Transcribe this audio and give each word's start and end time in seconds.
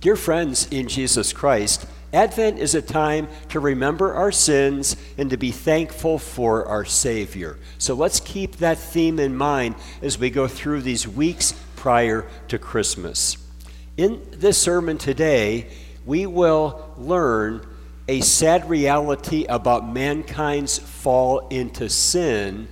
Dear 0.00 0.16
friends 0.16 0.66
in 0.70 0.88
Jesus 0.88 1.34
Christ, 1.34 1.84
Advent 2.14 2.58
is 2.58 2.74
a 2.74 2.80
time 2.80 3.28
to 3.50 3.60
remember 3.60 4.14
our 4.14 4.32
sins 4.32 4.96
and 5.18 5.28
to 5.28 5.36
be 5.36 5.50
thankful 5.50 6.18
for 6.18 6.64
our 6.64 6.86
Savior. 6.86 7.58
So 7.76 7.92
let's 7.92 8.18
keep 8.18 8.56
that 8.56 8.78
theme 8.78 9.18
in 9.18 9.36
mind 9.36 9.74
as 10.00 10.18
we 10.18 10.30
go 10.30 10.48
through 10.48 10.80
these 10.80 11.06
weeks 11.06 11.52
prior 11.76 12.26
to 12.48 12.58
Christmas. 12.58 13.36
In 13.98 14.22
this 14.30 14.56
sermon 14.56 14.96
today, 14.96 15.66
we 16.06 16.24
will 16.24 16.94
learn 16.96 17.66
a 18.08 18.22
sad 18.22 18.70
reality 18.70 19.44
about 19.50 19.92
mankind's 19.92 20.78
fall 20.78 21.46
into 21.48 21.90
sin. 21.90 22.68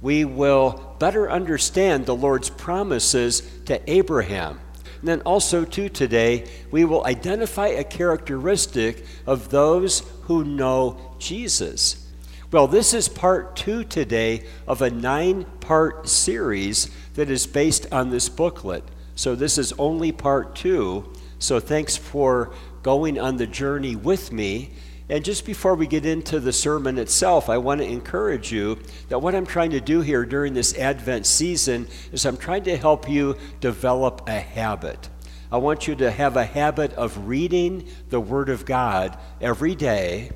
We 0.00 0.24
will 0.24 0.94
better 1.00 1.28
understand 1.28 2.06
the 2.06 2.14
Lord's 2.14 2.48
promises 2.48 3.40
to 3.64 3.90
Abraham 3.90 4.60
and 5.00 5.08
then 5.08 5.20
also, 5.22 5.64
too, 5.64 5.88
today, 5.88 6.46
we 6.70 6.84
will 6.84 7.06
identify 7.06 7.68
a 7.68 7.84
characteristic 7.84 9.04
of 9.26 9.50
those 9.50 10.00
who 10.24 10.44
know 10.44 11.14
Jesus. 11.18 12.06
Well, 12.52 12.66
this 12.66 12.92
is 12.92 13.08
part 13.08 13.56
two 13.56 13.84
today 13.84 14.44
of 14.66 14.82
a 14.82 14.90
nine 14.90 15.44
part 15.60 16.08
series 16.08 16.90
that 17.14 17.30
is 17.30 17.46
based 17.46 17.90
on 17.92 18.10
this 18.10 18.28
booklet. 18.28 18.84
So, 19.14 19.34
this 19.34 19.56
is 19.56 19.72
only 19.78 20.12
part 20.12 20.54
two. 20.54 21.10
So, 21.38 21.60
thanks 21.60 21.96
for 21.96 22.52
going 22.82 23.18
on 23.18 23.38
the 23.38 23.46
journey 23.46 23.96
with 23.96 24.30
me. 24.32 24.70
And 25.10 25.24
just 25.24 25.44
before 25.44 25.74
we 25.74 25.88
get 25.88 26.06
into 26.06 26.38
the 26.38 26.52
sermon 26.52 26.96
itself, 26.96 27.48
I 27.50 27.58
want 27.58 27.80
to 27.80 27.86
encourage 27.86 28.52
you 28.52 28.78
that 29.08 29.18
what 29.18 29.34
I'm 29.34 29.44
trying 29.44 29.72
to 29.72 29.80
do 29.80 30.02
here 30.02 30.24
during 30.24 30.54
this 30.54 30.78
Advent 30.78 31.26
season 31.26 31.88
is 32.12 32.24
I'm 32.24 32.36
trying 32.36 32.62
to 32.64 32.76
help 32.76 33.10
you 33.10 33.36
develop 33.58 34.28
a 34.28 34.38
habit. 34.38 35.08
I 35.50 35.56
want 35.56 35.88
you 35.88 35.96
to 35.96 36.12
have 36.12 36.36
a 36.36 36.44
habit 36.44 36.92
of 36.92 37.26
reading 37.26 37.88
the 38.10 38.20
Word 38.20 38.48
of 38.50 38.64
God 38.64 39.18
every 39.40 39.74
day, 39.74 40.30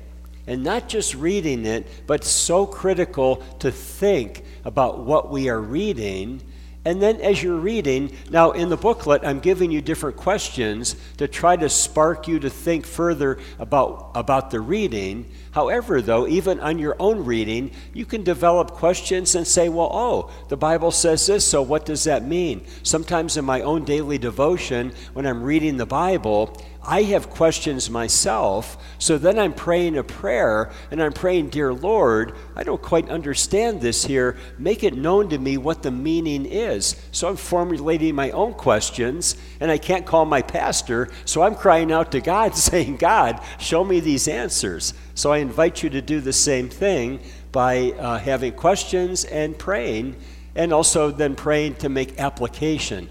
and 0.45 0.61
not 0.61 0.89
just 0.89 1.15
reading 1.15 1.65
it, 1.65 1.87
but 2.05 2.25
so 2.25 2.67
critical 2.67 3.37
to 3.59 3.71
think 3.71 4.43
about 4.65 4.99
what 4.99 5.31
we 5.31 5.47
are 5.47 5.61
reading 5.61 6.41
and 6.85 7.01
then 7.01 7.19
as 7.19 7.41
you're 7.41 7.57
reading, 7.57 8.11
now 8.29 8.51
in 8.51 8.69
the 8.69 8.77
booklet, 8.77 9.25
I'm 9.25 9.39
giving 9.39 9.71
you 9.71 9.81
different 9.81 10.17
questions 10.17 10.95
to 11.17 11.27
try 11.27 11.55
to 11.55 11.67
spark 11.67 12.27
you 12.27 12.39
to 12.39 12.49
think 12.49 12.85
further 12.85 13.39
about, 13.57 14.11
about 14.13 14.51
the 14.51 14.61
reading. 14.61 15.25
However, 15.55 16.01
though, 16.01 16.27
even 16.27 16.59
on 16.59 16.79
your 16.79 16.97
own 16.99 17.23
reading, 17.23 17.71
you 17.93 18.05
can 18.05 18.25
develop 18.25 18.71
questions 18.71 19.35
and 19.35 19.47
say, 19.47 19.69
well, 19.69 19.89
oh, 19.89 20.29
the 20.49 20.57
Bible 20.57 20.91
says 20.91 21.25
this, 21.25 21.47
so 21.47 21.61
what 21.61 21.85
does 21.85 22.03
that 22.03 22.27
mean? 22.27 22.65
Sometimes 22.83 23.37
in 23.37 23.45
my 23.45 23.61
own 23.61 23.85
daily 23.85 24.17
devotion, 24.17 24.91
when 25.13 25.25
I'm 25.25 25.41
reading 25.41 25.77
the 25.77 25.85
Bible, 25.85 26.61
I 26.83 27.03
have 27.03 27.29
questions 27.29 27.89
myself, 27.89 28.77
so 28.99 29.17
then 29.17 29.39
I'm 29.39 29.53
praying 29.53 29.97
a 29.97 30.03
prayer 30.03 30.71
and 30.91 31.01
I'm 31.01 31.13
praying, 31.13 31.49
Dear 31.51 31.73
Lord, 31.73 32.35
I 32.53 32.63
don't 32.63 32.81
quite 32.81 33.09
understand 33.09 33.79
this 33.79 34.03
here. 34.03 34.37
Make 34.59 34.83
it 34.83 34.95
known 34.95 35.29
to 35.29 35.37
me 35.37 35.57
what 35.57 35.83
the 35.83 35.89
meaning 35.89 36.45
is. 36.45 37.01
So 37.13 37.29
I'm 37.29 37.37
formulating 37.37 38.13
my 38.13 38.29
own 38.31 38.55
questions 38.55 39.37
and 39.61 39.71
I 39.71 39.77
can't 39.77 40.05
call 40.05 40.25
my 40.25 40.41
pastor, 40.41 41.07
so 41.23 41.43
I'm 41.43 41.55
crying 41.55 41.93
out 41.93 42.11
to 42.11 42.19
God 42.19 42.55
saying, 42.57 42.97
God, 42.97 43.39
show 43.57 43.85
me 43.85 44.01
these 44.01 44.27
answers. 44.27 44.93
So 45.15 45.31
I 45.31 45.37
invite 45.37 45.81
you 45.81 45.89
to 45.91 46.01
do 46.01 46.19
the 46.19 46.33
same 46.33 46.67
thing 46.67 47.21
by 47.53 47.93
uh, 47.93 48.19
having 48.19 48.51
questions 48.51 49.23
and 49.23 49.57
praying, 49.57 50.17
and 50.55 50.73
also 50.73 51.09
then 51.09 51.35
praying 51.35 51.75
to 51.75 51.89
make 51.89 52.19
application. 52.19 53.07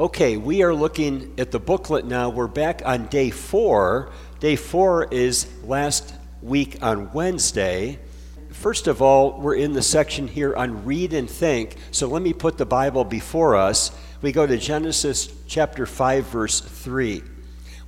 Okay, 0.00 0.38
we 0.38 0.62
are 0.62 0.74
looking 0.74 1.34
at 1.36 1.50
the 1.50 1.60
booklet 1.60 2.06
now. 2.06 2.30
We're 2.30 2.46
back 2.46 2.80
on 2.82 3.08
day 3.08 3.28
four. 3.28 4.10
Day 4.40 4.56
four 4.56 5.04
is 5.10 5.46
last 5.64 6.14
week 6.40 6.78
on 6.82 7.12
Wednesday. 7.12 7.98
First 8.50 8.86
of 8.86 9.02
all, 9.02 9.38
we're 9.38 9.56
in 9.56 9.74
the 9.74 9.82
section 9.82 10.28
here 10.28 10.56
on 10.56 10.86
read 10.86 11.12
and 11.12 11.28
think. 11.28 11.76
So 11.90 12.08
let 12.08 12.22
me 12.22 12.32
put 12.32 12.56
the 12.56 12.64
Bible 12.64 13.04
before 13.04 13.54
us. 13.54 13.90
We 14.22 14.32
go 14.32 14.46
to 14.46 14.56
Genesis 14.56 15.28
chapter 15.46 15.84
5, 15.84 16.24
verse 16.24 16.60
3. 16.60 17.22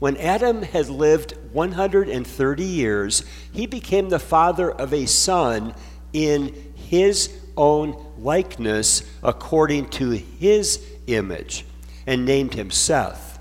When 0.00 0.16
Adam 0.16 0.62
had 0.62 0.88
lived 0.88 1.34
130 1.52 2.64
years, 2.64 3.22
he 3.52 3.66
became 3.66 4.08
the 4.08 4.18
father 4.18 4.70
of 4.70 4.92
a 4.94 5.06
son 5.06 5.74
in 6.12 6.72
his 6.74 7.30
own 7.54 7.94
likeness, 8.18 9.02
according 9.22 9.90
to 9.90 10.10
his 10.10 10.82
image 11.06 11.66
and 12.06 12.24
named 12.24 12.54
him 12.54 12.70
Seth. 12.70 13.38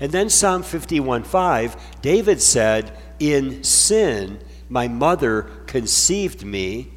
And 0.00 0.10
then 0.10 0.30
Psalm 0.30 0.64
51:5, 0.64 1.76
David 2.02 2.42
said, 2.42 2.92
"In 3.20 3.62
sin 3.62 4.40
my 4.68 4.88
mother 4.88 5.42
conceived 5.66 6.44
me." 6.44 6.90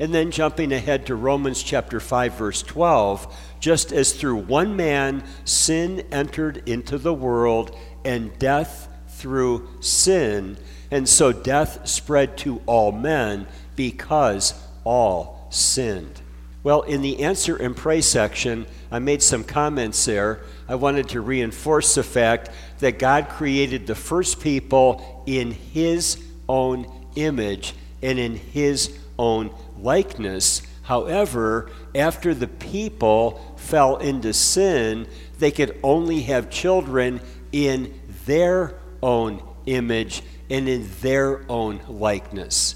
And 0.00 0.12
then 0.14 0.32
jumping 0.32 0.72
ahead 0.72 1.06
to 1.06 1.14
Romans 1.14 1.62
chapter 1.62 2.00
5 2.00 2.34
verse 2.34 2.62
12, 2.62 3.36
just 3.60 3.92
as 3.92 4.14
through 4.14 4.38
one 4.38 4.74
man 4.74 5.22
sin 5.44 6.04
entered 6.10 6.62
into 6.66 6.98
the 6.98 7.14
world 7.14 7.76
and 8.04 8.36
death 8.38 8.88
through 9.08 9.68
sin, 9.80 10.56
and 10.90 11.08
so 11.08 11.32
death 11.32 11.86
spread 11.86 12.38
to 12.38 12.62
all 12.64 12.90
men 12.90 13.46
because 13.76 14.54
all 14.84 15.46
sinned. 15.50 16.22
Well, 16.62 16.82
in 16.82 17.02
the 17.02 17.22
answer 17.22 17.56
and 17.56 17.76
pray 17.76 18.00
section, 18.00 18.66
I 18.90 18.98
made 18.98 19.22
some 19.22 19.44
comments 19.44 20.04
there. 20.04 20.40
I 20.68 20.74
wanted 20.74 21.08
to 21.10 21.20
reinforce 21.20 21.94
the 21.94 22.02
fact 22.02 22.50
that 22.80 22.98
God 22.98 23.28
created 23.28 23.86
the 23.86 23.94
first 23.94 24.40
people 24.40 25.22
in 25.26 25.52
His 25.52 26.22
own 26.48 26.86
image 27.16 27.74
and 28.02 28.18
in 28.18 28.36
His 28.36 28.98
own 29.18 29.54
likeness. 29.82 30.62
However, 30.82 31.70
after 31.94 32.34
the 32.34 32.48
people 32.48 33.54
fell 33.56 33.96
into 33.96 34.32
sin, 34.32 35.06
they 35.38 35.50
could 35.50 35.78
only 35.82 36.22
have 36.22 36.50
children 36.50 37.20
in 37.52 38.00
their 38.26 38.74
own 39.02 39.42
image 39.66 40.22
and 40.48 40.68
in 40.68 40.88
their 41.00 41.44
own 41.48 41.80
likeness. 41.88 42.74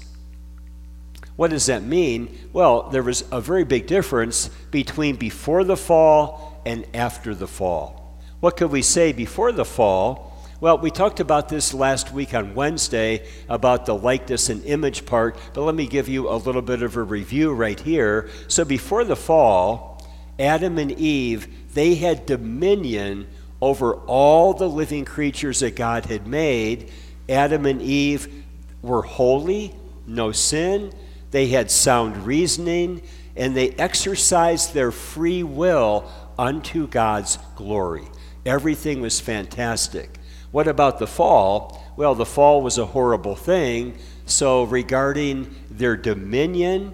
What 1.35 1.51
does 1.51 1.65
that 1.65 1.83
mean? 1.83 2.49
Well, 2.53 2.89
there 2.89 3.03
was 3.03 3.25
a 3.31 3.41
very 3.41 3.65
big 3.65 3.87
difference 3.87 4.49
between 4.71 5.17
before 5.17 5.63
the 5.63 5.75
fall 5.75 6.61
and 6.65 6.85
after 6.93 7.35
the 7.35 7.47
fall. 7.47 8.19
What 8.39 8.57
could 8.57 8.71
we 8.71 8.81
say 8.81 9.11
before 9.11 9.51
the 9.51 9.65
fall? 9.65 10.34
Well, 10.61 10.77
we 10.77 10.89
talked 10.89 11.19
about 11.19 11.49
this 11.49 11.73
last 11.73 12.13
week 12.13 12.33
on 12.33 12.55
Wednesday 12.55 13.27
about 13.49 13.85
the 13.85 13.93
likeness 13.93 14.47
and 14.47 14.63
image 14.63 15.05
part, 15.05 15.37
but 15.53 15.63
let 15.63 15.75
me 15.75 15.85
give 15.85 16.07
you 16.07 16.29
a 16.29 16.37
little 16.37 16.61
bit 16.61 16.81
of 16.81 16.95
a 16.95 17.03
review 17.03 17.53
right 17.53 17.77
here. 17.77 18.29
So, 18.47 18.63
before 18.63 19.03
the 19.03 19.17
fall, 19.17 20.07
Adam 20.39 20.77
and 20.77 20.93
Eve, 20.93 21.73
they 21.73 21.95
had 21.95 22.25
dominion 22.25 23.27
over 23.61 23.95
all 24.05 24.53
the 24.53 24.69
living 24.69 25.03
creatures 25.03 25.59
that 25.59 25.75
God 25.75 26.05
had 26.05 26.25
made. 26.25 26.89
Adam 27.27 27.65
and 27.65 27.81
Eve 27.81 28.45
were 28.81 29.01
holy, 29.01 29.75
no 30.07 30.31
sin, 30.31 30.93
they 31.31 31.47
had 31.47 31.69
sound 31.69 32.25
reasoning, 32.25 33.01
and 33.35 33.57
they 33.57 33.71
exercised 33.71 34.73
their 34.73 34.93
free 34.93 35.43
will 35.43 36.09
unto 36.39 36.87
God's 36.87 37.39
glory. 37.57 38.05
Everything 38.45 39.01
was 39.01 39.19
fantastic. 39.19 40.17
What 40.55 40.69
about 40.69 40.99
the 40.99 41.05
fall? 41.05 41.83
Well, 41.97 42.15
the 42.15 42.25
fall 42.25 42.61
was 42.61 42.77
a 42.77 42.85
horrible 42.85 43.35
thing. 43.35 43.97
So, 44.25 44.63
regarding 44.63 45.53
their 45.69 45.97
dominion, 45.97 46.93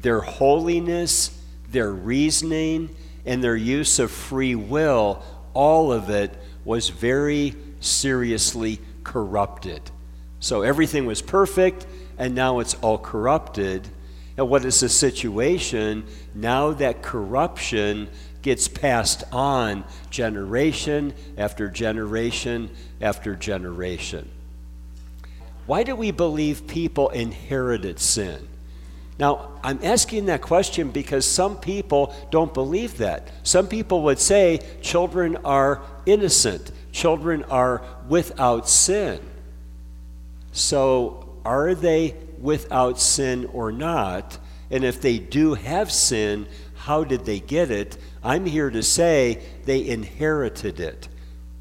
their 0.00 0.20
holiness, 0.20 1.36
their 1.68 1.90
reasoning, 1.90 2.94
and 3.26 3.42
their 3.42 3.56
use 3.56 3.98
of 3.98 4.12
free 4.12 4.54
will, 4.54 5.20
all 5.52 5.90
of 5.90 6.10
it 6.10 6.32
was 6.64 6.90
very 6.90 7.56
seriously 7.80 8.78
corrupted. 9.02 9.90
So, 10.38 10.62
everything 10.62 11.04
was 11.04 11.22
perfect 11.22 11.88
and 12.18 12.36
now 12.36 12.60
it's 12.60 12.74
all 12.74 12.98
corrupted. 12.98 13.88
And 14.36 14.48
what 14.48 14.64
is 14.64 14.78
the 14.78 14.88
situation? 14.88 16.04
Now 16.36 16.72
that 16.74 17.02
corruption 17.02 18.10
gets 18.42 18.68
passed 18.68 19.24
on 19.32 19.84
generation 20.10 21.14
after 21.38 21.68
generation 21.68 22.70
after 23.00 23.34
generation. 23.34 24.28
Why 25.66 25.84
do 25.84 25.94
we 25.94 26.10
believe 26.10 26.66
people 26.66 27.08
inherited 27.10 28.00
sin? 28.00 28.48
Now, 29.18 29.50
I'm 29.62 29.78
asking 29.82 30.26
that 30.26 30.42
question 30.42 30.90
because 30.90 31.24
some 31.24 31.56
people 31.56 32.14
don't 32.30 32.52
believe 32.52 32.98
that. 32.98 33.28
Some 33.44 33.68
people 33.68 34.02
would 34.02 34.18
say 34.18 34.60
children 34.80 35.36
are 35.44 35.82
innocent, 36.06 36.72
children 36.90 37.44
are 37.44 37.82
without 38.08 38.68
sin. 38.68 39.20
So, 40.52 41.38
are 41.44 41.74
they 41.74 42.16
without 42.38 42.98
sin 42.98 43.46
or 43.52 43.70
not? 43.70 44.38
And 44.70 44.84
if 44.84 45.00
they 45.00 45.18
do 45.18 45.54
have 45.54 45.92
sin, 45.92 46.46
how 46.74 47.04
did 47.04 47.24
they 47.24 47.38
get 47.38 47.70
it? 47.70 47.96
I'm 48.24 48.46
here 48.46 48.70
to 48.70 48.82
say 48.82 49.42
they 49.64 49.86
inherited 49.86 50.80
it. 50.80 51.08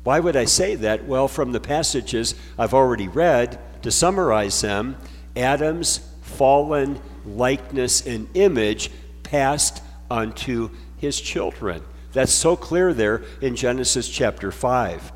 Why 0.03 0.19
would 0.19 0.35
I 0.35 0.45
say 0.45 0.75
that? 0.75 1.05
Well, 1.05 1.27
from 1.27 1.51
the 1.51 1.59
passages 1.59 2.35
I've 2.57 2.73
already 2.73 3.07
read, 3.07 3.59
to 3.83 3.91
summarize 3.91 4.61
them, 4.61 4.97
Adam's 5.35 5.99
fallen 6.21 6.99
likeness 7.25 8.05
and 8.05 8.27
image 8.35 8.91
passed 9.23 9.81
unto 10.09 10.69
his 10.97 11.19
children. 11.19 11.81
That's 12.13 12.31
so 12.31 12.55
clear 12.55 12.93
there 12.93 13.23
in 13.41 13.55
Genesis 13.55 14.09
chapter 14.09 14.51
5. 14.51 15.11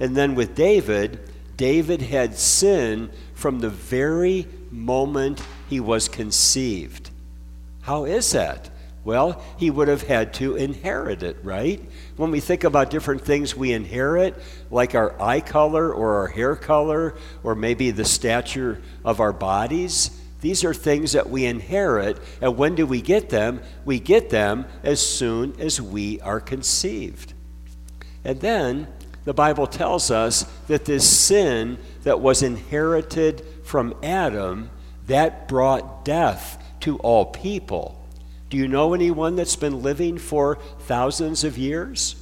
And 0.00 0.16
then 0.16 0.34
with 0.34 0.54
David, 0.54 1.20
David 1.56 2.02
had 2.02 2.36
sin 2.36 3.10
from 3.34 3.58
the 3.58 3.70
very 3.70 4.46
moment 4.70 5.42
he 5.68 5.80
was 5.80 6.08
conceived. 6.08 7.10
How 7.82 8.04
is 8.04 8.32
that? 8.32 8.70
Well, 9.04 9.42
he 9.56 9.70
would 9.70 9.88
have 9.88 10.02
had 10.02 10.34
to 10.34 10.56
inherit 10.56 11.22
it, 11.22 11.38
right? 11.42 11.82
When 12.16 12.30
we 12.30 12.40
think 12.40 12.64
about 12.64 12.90
different 12.90 13.22
things 13.22 13.56
we 13.56 13.72
inherit, 13.72 14.36
like 14.70 14.94
our 14.94 15.20
eye 15.20 15.40
color 15.40 15.92
or 15.92 16.16
our 16.16 16.26
hair 16.26 16.56
color, 16.56 17.14
or 17.42 17.54
maybe 17.54 17.90
the 17.90 18.04
stature 18.04 18.82
of 19.04 19.20
our 19.20 19.32
bodies, 19.32 20.10
these 20.40 20.62
are 20.64 20.74
things 20.74 21.12
that 21.12 21.30
we 21.30 21.46
inherit. 21.46 22.18
And 22.40 22.56
when 22.56 22.74
do 22.74 22.86
we 22.86 23.00
get 23.00 23.28
them? 23.30 23.60
We 23.84 23.98
get 23.98 24.30
them 24.30 24.66
as 24.82 25.04
soon 25.04 25.58
as 25.58 25.80
we 25.80 26.20
are 26.20 26.40
conceived. 26.40 27.32
And 28.24 28.40
then 28.40 28.88
the 29.24 29.34
Bible 29.34 29.66
tells 29.66 30.10
us 30.10 30.42
that 30.68 30.84
this 30.84 31.08
sin 31.08 31.78
that 32.02 32.20
was 32.20 32.42
inherited 32.42 33.44
from 33.64 33.94
Adam, 34.02 34.70
that 35.06 35.48
brought 35.48 36.04
death 36.04 36.62
to 36.80 36.98
all 36.98 37.26
people. 37.26 37.97
Do 38.50 38.56
you 38.56 38.68
know 38.68 38.94
anyone 38.94 39.36
that's 39.36 39.56
been 39.56 39.82
living 39.82 40.18
for 40.18 40.56
thousands 40.80 41.44
of 41.44 41.58
years? 41.58 42.16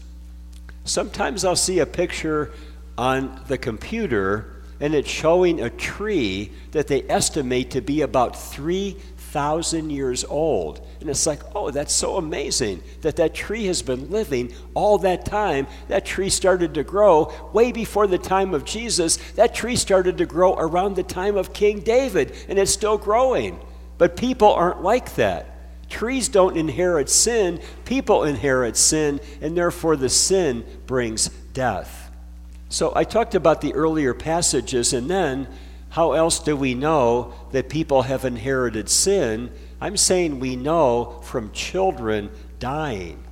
Sometimes 0.85 1.45
I'll 1.45 1.57
see 1.57 1.79
a 1.79 1.87
picture 1.87 2.53
on 2.99 3.41
the 3.49 3.59
computer 3.59 4.57
and 4.81 4.95
it's 4.95 5.09
showing 5.09 5.61
a 5.61 5.71
tree 5.71 6.53
that 6.73 6.87
they 6.87 7.03
estimate 7.05 7.71
to 7.71 7.81
be 7.81 8.03
about 8.03 8.39
3,000 8.39 9.91
years 9.91 10.25
old. 10.25 10.87
And 11.01 11.09
it's 11.09 11.27
like, 11.27 11.41
oh, 11.55 11.71
that's 11.71 11.95
so 11.95 12.17
amazing 12.17 12.83
that 13.01 13.17
that 13.17 13.35
tree 13.35 13.67
has 13.67 13.81
been 13.81 14.11
living 14.11 14.53
all 14.75 14.99
that 14.99 15.25
time. 15.25 15.67
That 15.89 16.05
tree 16.05 16.29
started 16.29 16.75
to 16.75 16.85
grow 16.85 17.33
way 17.55 17.73
before 17.73 18.07
the 18.07 18.19
time 18.19 18.53
of 18.53 18.65
Jesus. 18.65 19.17
That 19.33 19.55
tree 19.55 19.77
started 19.77 20.19
to 20.19 20.27
grow 20.27 20.55
around 20.55 20.97
the 20.97 21.03
time 21.03 21.37
of 21.37 21.55
King 21.55 21.81
David, 21.81 22.35
and 22.49 22.59
it's 22.59 22.73
still 22.73 22.99
growing. 22.99 23.59
But 23.97 24.17
people 24.17 24.53
aren't 24.53 24.83
like 24.83 25.15
that. 25.15 25.56
Trees 25.89 26.29
don't 26.29 26.57
inherit 26.57 27.09
sin, 27.09 27.61
people 27.85 28.25
inherit 28.25 28.77
sin, 28.77 29.21
and 29.41 29.57
therefore 29.57 29.97
the 29.97 30.09
sin 30.09 30.65
brings 30.87 31.29
death. 31.53 32.11
So 32.69 32.93
I 32.97 33.05
talked 33.05 33.35
about 33.35 33.61
the 33.61 33.75
earlier 33.75 34.13
passages, 34.13 34.93
and 34.93 35.09
then 35.09 35.47
how 35.91 36.13
else 36.13 36.41
do 36.41 36.57
we 36.57 36.75
know 36.75 37.33
that 37.53 37.69
people 37.69 38.03
have 38.03 38.25
inherited 38.25 38.89
sin? 38.89 39.51
I'm 39.81 39.97
saying 39.97 40.41
we 40.41 40.57
know 40.57 41.21
from 41.23 41.53
children 41.53 42.31
dying. 42.59 43.23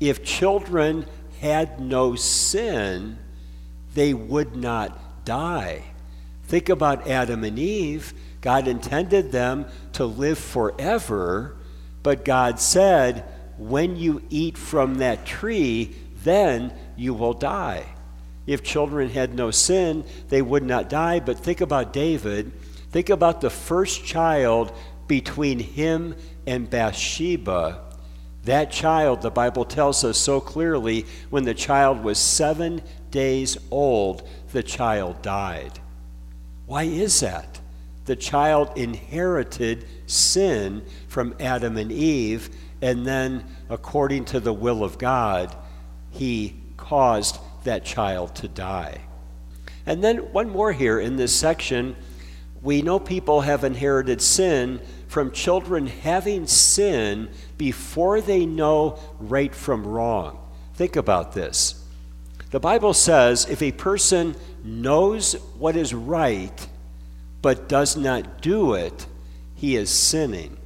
If 0.00 0.24
children 0.24 1.06
had 1.40 1.80
no 1.80 2.14
sin, 2.16 3.18
they 3.94 4.14
would 4.14 4.56
not 4.56 5.24
die. 5.24 5.84
Think 6.44 6.68
about 6.68 7.06
Adam 7.06 7.44
and 7.44 7.58
Eve. 7.58 8.14
God 8.40 8.66
intended 8.66 9.30
them 9.30 9.66
to 9.92 10.04
live 10.04 10.38
forever 10.38 11.56
but 12.02 12.24
God 12.24 12.58
said, 12.60 13.24
when 13.58 13.96
you 13.96 14.22
eat 14.28 14.58
from 14.58 14.96
that 14.96 15.24
tree, 15.24 15.94
then 16.24 16.72
you 16.96 17.14
will 17.14 17.34
die. 17.34 17.86
If 18.46 18.62
children 18.62 19.08
had 19.08 19.34
no 19.34 19.50
sin, 19.50 20.04
they 20.28 20.42
would 20.42 20.64
not 20.64 20.88
die. 20.88 21.20
But 21.20 21.38
think 21.38 21.60
about 21.60 21.92
David. 21.92 22.52
Think 22.90 23.08
about 23.08 23.40
the 23.40 23.50
first 23.50 24.04
child 24.04 24.72
between 25.06 25.58
him 25.60 26.16
and 26.46 26.68
Bathsheba. 26.68 27.80
That 28.44 28.72
child, 28.72 29.22
the 29.22 29.30
Bible 29.30 29.64
tells 29.64 30.02
us 30.02 30.18
so 30.18 30.40
clearly, 30.40 31.06
when 31.30 31.44
the 31.44 31.54
child 31.54 32.02
was 32.02 32.18
seven 32.18 32.82
days 33.12 33.56
old, 33.70 34.28
the 34.50 34.64
child 34.64 35.22
died. 35.22 35.78
Why 36.66 36.82
is 36.82 37.20
that? 37.20 37.51
The 38.04 38.16
child 38.16 38.76
inherited 38.76 39.86
sin 40.06 40.84
from 41.08 41.34
Adam 41.38 41.76
and 41.76 41.92
Eve, 41.92 42.50
and 42.80 43.06
then, 43.06 43.44
according 43.68 44.24
to 44.26 44.40
the 44.40 44.52
will 44.52 44.82
of 44.82 44.98
God, 44.98 45.54
he 46.10 46.56
caused 46.76 47.38
that 47.64 47.84
child 47.84 48.34
to 48.36 48.48
die. 48.48 49.02
And 49.86 50.02
then, 50.02 50.18
one 50.32 50.50
more 50.50 50.72
here 50.72 50.98
in 50.98 51.16
this 51.16 51.34
section 51.34 51.96
we 52.62 52.80
know 52.80 53.00
people 53.00 53.40
have 53.40 53.64
inherited 53.64 54.22
sin 54.22 54.80
from 55.08 55.32
children 55.32 55.88
having 55.88 56.46
sin 56.46 57.28
before 57.58 58.20
they 58.20 58.46
know 58.46 58.98
right 59.18 59.54
from 59.54 59.84
wrong. 59.84 60.38
Think 60.74 60.96
about 60.96 61.32
this. 61.32 61.84
The 62.50 62.60
Bible 62.60 62.94
says 62.94 63.46
if 63.50 63.62
a 63.62 63.72
person 63.72 64.36
knows 64.62 65.34
what 65.58 65.74
is 65.74 65.92
right 65.92 66.68
but 67.42 67.68
does 67.68 67.96
not 67.96 68.40
do 68.40 68.74
it, 68.74 69.06
he 69.54 69.76
is 69.76 69.90
sinning. 69.90 70.56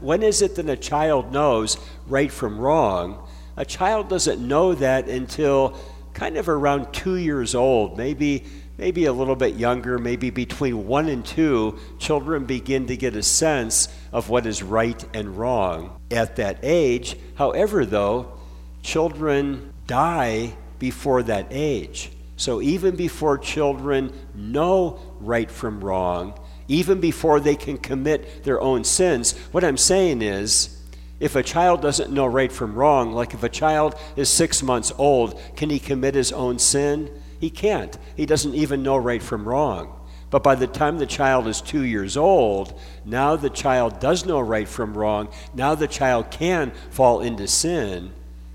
When 0.00 0.22
is 0.22 0.42
it 0.42 0.56
that 0.56 0.68
a 0.68 0.76
child 0.76 1.32
knows 1.32 1.78
right 2.06 2.32
from 2.32 2.58
wrong? 2.58 3.26
A 3.56 3.64
child 3.64 4.08
doesn't 4.08 4.46
know 4.46 4.74
that 4.74 5.08
until 5.08 5.78
kind 6.12 6.36
of 6.36 6.48
around 6.48 6.92
two 6.92 7.16
years 7.16 7.54
old, 7.54 7.96
maybe 7.96 8.44
maybe 8.78 9.06
a 9.06 9.12
little 9.12 9.36
bit 9.36 9.54
younger, 9.54 9.98
maybe 9.98 10.30
between 10.30 10.86
one 10.86 11.08
and 11.08 11.24
two, 11.24 11.78
children 11.98 12.44
begin 12.44 12.86
to 12.86 12.96
get 12.96 13.16
a 13.16 13.22
sense 13.22 13.88
of 14.12 14.28
what 14.28 14.46
is 14.46 14.62
right 14.62 15.04
and 15.14 15.36
wrong 15.36 15.98
at 16.10 16.36
that 16.36 16.58
age. 16.62 17.16
However, 17.36 17.86
though, 17.86 18.38
children 18.82 19.72
die 19.86 20.54
before 20.78 21.22
that 21.22 21.46
age. 21.50 22.10
So 22.36 22.60
even 22.60 22.96
before 22.96 23.38
children 23.38 24.12
know 24.34 25.00
right 25.20 25.50
from 25.50 25.82
wrong, 25.82 26.38
even 26.68 27.00
before 27.00 27.40
they 27.40 27.56
can 27.56 27.78
commit 27.78 28.44
their 28.44 28.60
own 28.60 28.84
sins. 28.84 29.36
What 29.52 29.64
I'm 29.64 29.76
saying 29.76 30.22
is, 30.22 30.72
if 31.18 31.34
a 31.34 31.42
child 31.42 31.80
doesn't 31.80 32.12
know 32.12 32.26
right 32.26 32.52
from 32.52 32.74
wrong, 32.74 33.12
like 33.12 33.32
if 33.32 33.42
a 33.42 33.48
child 33.48 33.94
is 34.16 34.28
six 34.28 34.62
months 34.62 34.92
old, 34.98 35.40
can 35.56 35.70
he 35.70 35.78
commit 35.78 36.14
his 36.14 36.32
own 36.32 36.58
sin? 36.58 37.10
He 37.40 37.50
can't. 37.50 37.96
He 38.16 38.26
doesn't 38.26 38.54
even 38.54 38.82
know 38.82 38.96
right 38.96 39.22
from 39.22 39.48
wrong. 39.48 39.92
But 40.28 40.42
by 40.42 40.56
the 40.56 40.66
time 40.66 40.98
the 40.98 41.06
child 41.06 41.46
is 41.46 41.60
two 41.60 41.82
years 41.82 42.16
old, 42.16 42.78
now 43.04 43.36
the 43.36 43.50
child 43.50 44.00
does 44.00 44.26
know 44.26 44.40
right 44.40 44.68
from 44.68 44.96
wrong. 44.96 45.28
Now 45.54 45.74
the 45.74 45.86
child 45.86 46.30
can 46.30 46.72
fall 46.90 47.20
into 47.20 47.46
sin. 47.46 48.12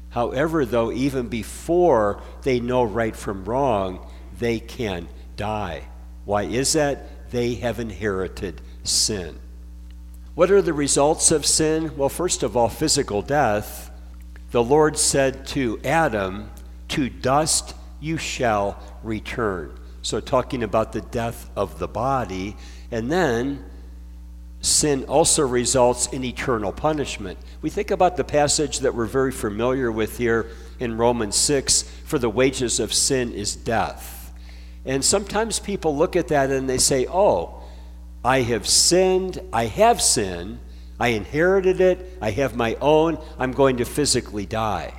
However, 0.09 0.65
though, 0.65 0.91
even 0.91 1.29
before 1.29 2.21
they 2.43 2.59
know 2.59 2.83
right 2.83 3.15
from 3.15 3.45
wrong, 3.45 4.05
they 4.37 4.59
can 4.59 5.07
die. 5.37 5.83
Why 6.25 6.43
is 6.43 6.73
that? 6.73 7.07
they 7.31 7.55
have 7.55 7.79
inherited 7.79 8.61
sin. 8.83 9.39
What 10.35 10.51
are 10.51 10.61
the 10.61 10.73
results 10.73 11.31
of 11.31 11.45
sin? 11.45 11.97
Well, 11.97 12.09
first 12.09 12.43
of 12.43 12.55
all, 12.55 12.69
physical 12.69 13.21
death. 13.21 13.89
The 14.51 14.63
Lord 14.63 14.97
said 14.97 15.47
to 15.47 15.79
Adam, 15.83 16.51
To 16.89 17.09
dust 17.09 17.73
you 17.99 18.17
shall 18.17 18.81
return. 19.03 19.77
So, 20.01 20.19
talking 20.19 20.63
about 20.63 20.93
the 20.93 21.01
death 21.01 21.49
of 21.55 21.79
the 21.79 21.87
body. 21.87 22.55
And 22.91 23.11
then, 23.11 23.63
sin 24.61 25.05
also 25.05 25.45
results 25.45 26.07
in 26.07 26.23
eternal 26.23 26.71
punishment. 26.71 27.39
We 27.61 27.69
think 27.69 27.91
about 27.91 28.17
the 28.17 28.23
passage 28.23 28.79
that 28.79 28.95
we're 28.95 29.05
very 29.05 29.31
familiar 29.31 29.91
with 29.91 30.17
here 30.17 30.49
in 30.79 30.97
Romans 30.97 31.35
6 31.35 31.83
for 32.03 32.19
the 32.19 32.29
wages 32.29 32.79
of 32.79 32.93
sin 32.93 33.31
is 33.31 33.55
death. 33.55 34.20
And 34.85 35.05
sometimes 35.05 35.59
people 35.59 35.95
look 35.95 36.15
at 36.15 36.29
that 36.29 36.49
and 36.49 36.69
they 36.69 36.77
say, 36.77 37.05
oh, 37.07 37.61
I 38.23 38.41
have 38.41 38.67
sinned, 38.67 39.39
I 39.51 39.65
have 39.65 40.01
sinned, 40.01 40.59
I 40.99 41.09
inherited 41.09 41.81
it, 41.81 42.17
I 42.21 42.31
have 42.31 42.55
my 42.55 42.75
own, 42.81 43.17
I'm 43.39 43.51
going 43.51 43.77
to 43.77 43.85
physically 43.85 44.45
die. 44.45 44.93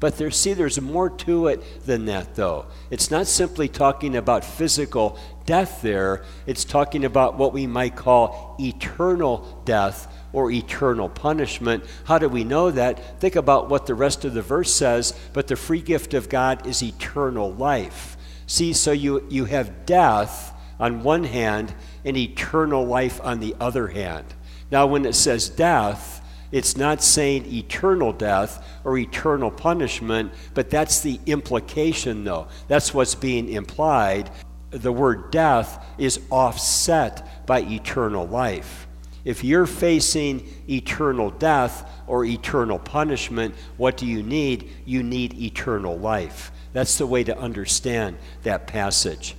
But 0.00 0.18
there, 0.18 0.30
see, 0.30 0.52
there's 0.52 0.80
more 0.80 1.08
to 1.08 1.46
it 1.46 1.86
than 1.86 2.06
that, 2.06 2.34
though. 2.34 2.66
It's 2.90 3.10
not 3.10 3.26
simply 3.26 3.68
talking 3.68 4.16
about 4.16 4.44
physical 4.44 5.18
death 5.46 5.82
there, 5.82 6.24
it's 6.46 6.64
talking 6.64 7.04
about 7.04 7.38
what 7.38 7.52
we 7.52 7.66
might 7.66 7.96
call 7.96 8.56
eternal 8.58 9.62
death 9.64 10.12
or 10.32 10.50
eternal 10.50 11.08
punishment. 11.08 11.84
How 12.04 12.18
do 12.18 12.28
we 12.28 12.44
know 12.44 12.70
that? 12.72 13.20
Think 13.20 13.36
about 13.36 13.70
what 13.70 13.86
the 13.86 13.94
rest 13.94 14.24
of 14.24 14.34
the 14.34 14.42
verse 14.42 14.72
says, 14.72 15.14
but 15.32 15.46
the 15.46 15.56
free 15.56 15.80
gift 15.80 16.12
of 16.12 16.28
God 16.28 16.66
is 16.66 16.82
eternal 16.82 17.52
life. 17.52 18.13
See, 18.46 18.72
so 18.72 18.92
you, 18.92 19.26
you 19.30 19.46
have 19.46 19.86
death 19.86 20.52
on 20.78 21.02
one 21.02 21.24
hand 21.24 21.74
and 22.04 22.16
eternal 22.16 22.84
life 22.84 23.20
on 23.22 23.40
the 23.40 23.54
other 23.60 23.88
hand. 23.88 24.26
Now, 24.70 24.86
when 24.86 25.06
it 25.06 25.14
says 25.14 25.48
death, 25.48 26.20
It's 26.54 26.76
not 26.76 27.02
saying 27.02 27.52
eternal 27.52 28.12
death 28.12 28.64
or 28.84 28.96
eternal 28.96 29.50
punishment, 29.50 30.32
but 30.54 30.70
that's 30.70 31.00
the 31.00 31.18
implication, 31.26 32.22
though. 32.22 32.46
That's 32.68 32.94
what's 32.94 33.16
being 33.16 33.48
implied. 33.48 34.30
The 34.70 34.92
word 34.92 35.32
death 35.32 35.84
is 35.98 36.20
offset 36.30 37.44
by 37.44 37.62
eternal 37.62 38.28
life. 38.28 38.86
If 39.24 39.42
you're 39.42 39.66
facing 39.66 40.46
eternal 40.70 41.30
death 41.30 41.90
or 42.06 42.24
eternal 42.24 42.78
punishment, 42.78 43.56
what 43.76 43.96
do 43.96 44.06
you 44.06 44.22
need? 44.22 44.70
You 44.84 45.02
need 45.02 45.34
eternal 45.34 45.98
life. 45.98 46.52
That's 46.74 46.98
the 46.98 47.06
way 47.06 47.24
to 47.24 47.38
understand 47.38 48.18
that 48.42 48.66
passage. 48.66 49.36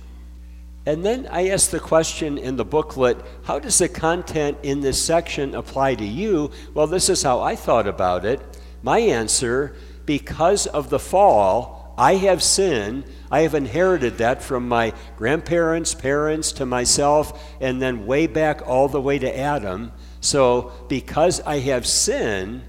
And 0.86 1.04
then 1.04 1.28
I 1.30 1.48
asked 1.50 1.70
the 1.70 1.80
question 1.80 2.38
in 2.38 2.56
the 2.56 2.64
booklet 2.64 3.18
how 3.44 3.58
does 3.58 3.78
the 3.78 3.88
content 3.88 4.58
in 4.62 4.80
this 4.80 5.02
section 5.02 5.54
apply 5.54 5.96
to 5.96 6.04
you? 6.04 6.50
Well, 6.74 6.86
this 6.86 7.08
is 7.08 7.22
how 7.22 7.40
I 7.40 7.54
thought 7.54 7.86
about 7.86 8.24
it. 8.24 8.40
My 8.82 8.98
answer 8.98 9.76
because 10.06 10.66
of 10.68 10.90
the 10.90 11.00
fall, 11.00 11.94
I 11.98 12.14
have 12.14 12.42
sinned. 12.42 13.04
I 13.30 13.40
have 13.40 13.54
inherited 13.54 14.18
that 14.18 14.42
from 14.42 14.68
my 14.68 14.92
grandparents, 15.16 15.94
parents, 15.94 16.52
to 16.52 16.66
myself, 16.66 17.56
and 17.60 17.82
then 17.82 18.06
way 18.06 18.26
back 18.26 18.66
all 18.66 18.88
the 18.88 19.00
way 19.00 19.18
to 19.18 19.38
Adam. 19.38 19.92
So, 20.20 20.72
because 20.88 21.40
I 21.40 21.58
have 21.60 21.86
sinned, 21.86 22.62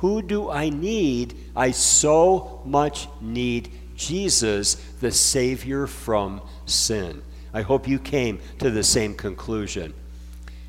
who 0.00 0.20
do 0.20 0.50
I 0.50 0.68
need? 0.68 1.36
I 1.56 1.70
so 1.70 2.60
much 2.64 3.08
need 3.20 3.72
Jesus, 4.00 4.76
the 5.00 5.12
Savior 5.12 5.86
from 5.86 6.40
sin. 6.64 7.22
I 7.52 7.60
hope 7.62 7.86
you 7.86 7.98
came 7.98 8.40
to 8.58 8.70
the 8.70 8.82
same 8.82 9.14
conclusion. 9.14 9.92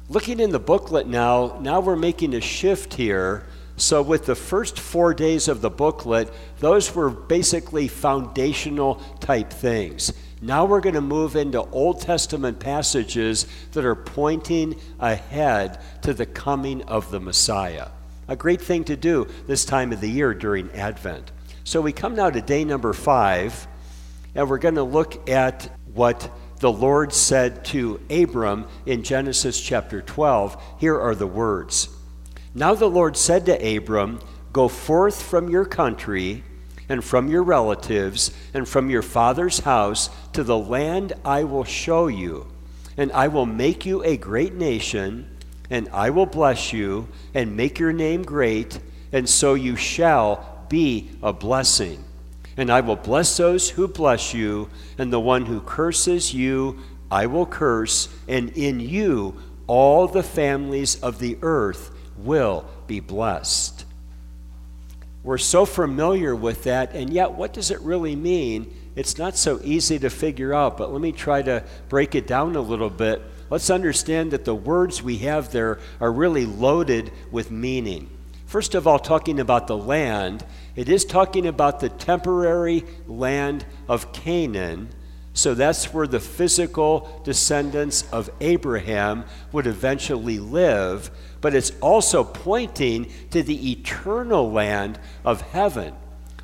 Looking 0.09 0.41
in 0.41 0.51
the 0.51 0.59
booklet 0.59 1.07
now, 1.07 1.57
now 1.61 1.79
we're 1.79 1.95
making 1.95 2.33
a 2.33 2.41
shift 2.41 2.95
here. 2.95 3.45
So, 3.77 4.01
with 4.01 4.25
the 4.25 4.35
first 4.35 4.77
four 4.77 5.13
days 5.13 5.47
of 5.47 5.61
the 5.61 5.69
booklet, 5.69 6.31
those 6.59 6.93
were 6.93 7.09
basically 7.09 7.87
foundational 7.87 8.95
type 9.21 9.49
things. 9.49 10.11
Now 10.41 10.65
we're 10.65 10.81
going 10.81 10.95
to 10.95 11.01
move 11.01 11.35
into 11.35 11.61
Old 11.61 12.01
Testament 12.01 12.59
passages 12.59 13.47
that 13.71 13.85
are 13.85 13.95
pointing 13.95 14.75
ahead 14.99 15.79
to 16.01 16.13
the 16.13 16.25
coming 16.25 16.81
of 16.83 17.11
the 17.11 17.19
Messiah. 17.19 17.89
A 18.27 18.35
great 18.35 18.61
thing 18.61 18.83
to 18.85 18.97
do 18.97 19.27
this 19.47 19.65
time 19.65 19.93
of 19.93 20.01
the 20.01 20.09
year 20.09 20.33
during 20.33 20.69
Advent. 20.71 21.31
So 21.63 21.79
we 21.79 21.91
come 21.91 22.15
now 22.15 22.29
to 22.29 22.41
day 22.41 22.65
number 22.65 22.91
five, 22.91 23.67
and 24.33 24.49
we're 24.49 24.57
going 24.57 24.75
to 24.75 24.83
look 24.83 25.29
at 25.29 25.69
what 25.93 26.29
the 26.59 26.71
Lord 26.71 27.13
said 27.13 27.63
to 27.65 28.01
Abram 28.09 28.67
in 28.85 29.03
Genesis 29.03 29.61
chapter 29.61 30.01
12. 30.01 30.61
Here 30.79 30.99
are 30.99 31.15
the 31.15 31.27
words 31.27 31.89
Now 32.55 32.73
the 32.73 32.89
Lord 32.89 33.15
said 33.15 33.45
to 33.45 33.77
Abram, 33.77 34.19
Go 34.51 34.67
forth 34.67 35.21
from 35.21 35.49
your 35.49 35.65
country 35.65 36.43
and 36.89 37.03
from 37.03 37.29
your 37.29 37.43
relatives 37.43 38.31
and 38.53 38.67
from 38.67 38.89
your 38.89 39.03
father's 39.03 39.59
house 39.59 40.09
to 40.33 40.43
the 40.43 40.57
land 40.57 41.13
I 41.23 41.43
will 41.43 41.63
show 41.63 42.07
you, 42.07 42.47
and 42.97 43.11
I 43.11 43.27
will 43.27 43.45
make 43.45 43.85
you 43.85 44.03
a 44.03 44.17
great 44.17 44.55
nation, 44.55 45.29
and 45.69 45.87
I 45.93 46.09
will 46.09 46.25
bless 46.25 46.73
you 46.73 47.07
and 47.35 47.55
make 47.55 47.77
your 47.77 47.93
name 47.93 48.23
great, 48.23 48.79
and 49.11 49.29
so 49.29 49.53
you 49.53 49.75
shall 49.75 50.60
be 50.71 51.11
a 51.21 51.33
blessing. 51.33 52.03
And 52.57 52.71
I 52.71 52.81
will 52.81 52.95
bless 52.95 53.37
those 53.37 53.69
who 53.69 53.87
bless 53.87 54.33
you, 54.33 54.69
and 54.97 55.13
the 55.13 55.19
one 55.19 55.45
who 55.45 55.61
curses 55.61 56.33
you, 56.33 56.79
I 57.11 57.27
will 57.27 57.45
curse, 57.45 58.09
and 58.27 58.49
in 58.51 58.79
you 58.79 59.35
all 59.67 60.07
the 60.07 60.23
families 60.23 61.01
of 61.01 61.19
the 61.19 61.37
earth 61.41 61.91
will 62.17 62.65
be 62.87 62.99
blessed. 62.99 63.85
We're 65.23 65.37
so 65.37 65.65
familiar 65.65 66.35
with 66.35 66.63
that, 66.63 66.93
and 66.93 67.11
yet 67.11 67.33
what 67.33 67.53
does 67.53 67.71
it 67.71 67.79
really 67.81 68.15
mean? 68.15 68.73
It's 68.95 69.17
not 69.17 69.37
so 69.37 69.61
easy 69.63 69.99
to 69.99 70.09
figure 70.09 70.53
out, 70.53 70.77
but 70.77 70.91
let 70.91 70.99
me 70.99 71.11
try 71.11 71.41
to 71.43 71.63
break 71.89 72.15
it 72.15 72.27
down 72.27 72.55
a 72.55 72.61
little 72.61 72.89
bit. 72.89 73.21
Let's 73.49 73.69
understand 73.69 74.31
that 74.31 74.45
the 74.45 74.55
words 74.55 75.01
we 75.03 75.17
have 75.19 75.51
there 75.51 75.79
are 75.99 76.11
really 76.11 76.45
loaded 76.45 77.11
with 77.31 77.51
meaning. 77.51 78.09
First 78.51 78.75
of 78.75 78.85
all, 78.85 78.99
talking 78.99 79.39
about 79.39 79.67
the 79.67 79.77
land, 79.77 80.43
it 80.75 80.89
is 80.89 81.05
talking 81.05 81.47
about 81.47 81.79
the 81.79 81.87
temporary 81.87 82.83
land 83.07 83.65
of 83.87 84.11
Canaan. 84.11 84.89
So 85.31 85.53
that's 85.53 85.93
where 85.93 86.05
the 86.05 86.19
physical 86.19 87.21
descendants 87.23 88.03
of 88.11 88.29
Abraham 88.41 89.23
would 89.53 89.67
eventually 89.67 90.37
live. 90.37 91.11
But 91.39 91.55
it's 91.55 91.71
also 91.79 92.25
pointing 92.25 93.09
to 93.29 93.41
the 93.41 93.71
eternal 93.71 94.51
land 94.51 94.99
of 95.23 95.39
heaven. 95.39 95.93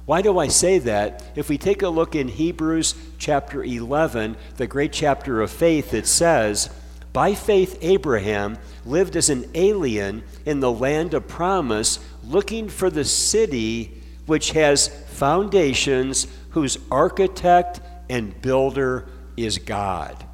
Why 0.05 0.21
do 0.21 0.39
I 0.39 0.47
say 0.47 0.79
that? 0.79 1.29
If 1.35 1.49
we 1.49 1.57
take 1.57 1.81
a 1.81 1.89
look 1.89 2.15
in 2.15 2.29
Hebrews 2.29 2.95
chapter 3.17 3.65
11, 3.65 4.37
the 4.55 4.65
great 4.65 4.93
chapter 4.93 5.41
of 5.41 5.51
faith, 5.51 5.93
it 5.93 6.07
says, 6.07 6.69
By 7.11 7.33
faith, 7.33 7.77
Abraham 7.81 8.57
lived 8.88 9.15
as 9.15 9.29
an 9.29 9.50
alien 9.53 10.24
in 10.46 10.60
the 10.60 10.72
land 10.72 11.13
of 11.13 11.27
promise, 11.27 12.00
looking 12.24 12.70
for 12.70 12.89
the 12.89 13.06
city 13.06 14.01
which 14.25 14.51
has 14.51 14.88
foundations, 14.88 16.27
whose 16.51 16.77
architect 16.91 17.79
and 18.10 18.39
builder 18.41 19.08
is 19.36 19.58
God. 19.58 20.25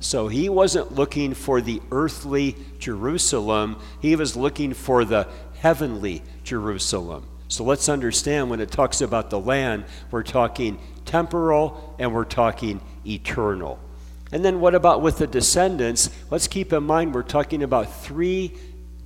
So 0.00 0.28
he 0.28 0.48
wasn't 0.48 0.94
looking 0.94 1.34
for 1.34 1.60
the 1.60 1.82
earthly 1.90 2.56
Jerusalem, 2.78 3.80
he 4.00 4.16
was 4.16 4.36
looking 4.36 4.74
for 4.74 5.04
the 5.04 5.28
heavenly 5.60 6.22
Jerusalem. 6.44 7.26
So 7.48 7.64
let's 7.64 7.88
understand 7.88 8.50
when 8.50 8.60
it 8.60 8.70
talks 8.70 9.00
about 9.00 9.30
the 9.30 9.40
land, 9.40 9.84
we're 10.10 10.22
talking 10.22 10.78
temporal 11.04 11.96
and 11.98 12.14
we're 12.14 12.24
talking 12.24 12.80
eternal. 13.06 13.80
And 14.30 14.44
then 14.44 14.60
what 14.60 14.74
about 14.74 15.02
with 15.02 15.18
the 15.18 15.26
descendants? 15.26 16.10
Let's 16.30 16.48
keep 16.48 16.72
in 16.72 16.84
mind 16.84 17.14
we're 17.14 17.22
talking 17.22 17.62
about 17.62 18.02
three 18.02 18.54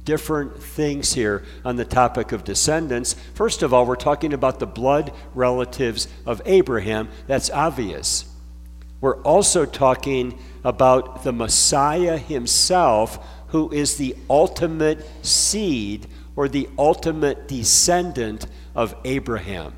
different 0.04 0.60
things 0.60 1.12
here 1.12 1.44
on 1.64 1.76
the 1.76 1.84
topic 1.84 2.32
of 2.32 2.44
descendants. 2.44 3.14
First 3.34 3.62
of 3.62 3.72
all, 3.72 3.86
we're 3.86 3.94
talking 3.96 4.32
about 4.32 4.58
the 4.58 4.66
blood 4.66 5.12
relatives 5.34 6.08
of 6.26 6.42
Abraham. 6.44 7.08
That's 7.26 7.50
obvious. 7.50 8.24
We're 9.00 9.20
also 9.22 9.64
talking 9.64 10.38
about 10.64 11.22
the 11.22 11.32
Messiah 11.32 12.18
himself, 12.18 13.24
who 13.48 13.70
is 13.70 13.96
the 13.96 14.16
ultimate 14.28 15.06
seed 15.24 16.06
or 16.34 16.48
the 16.48 16.68
ultimate 16.78 17.46
descendant 17.46 18.46
of 18.74 18.94
Abraham. 19.04 19.74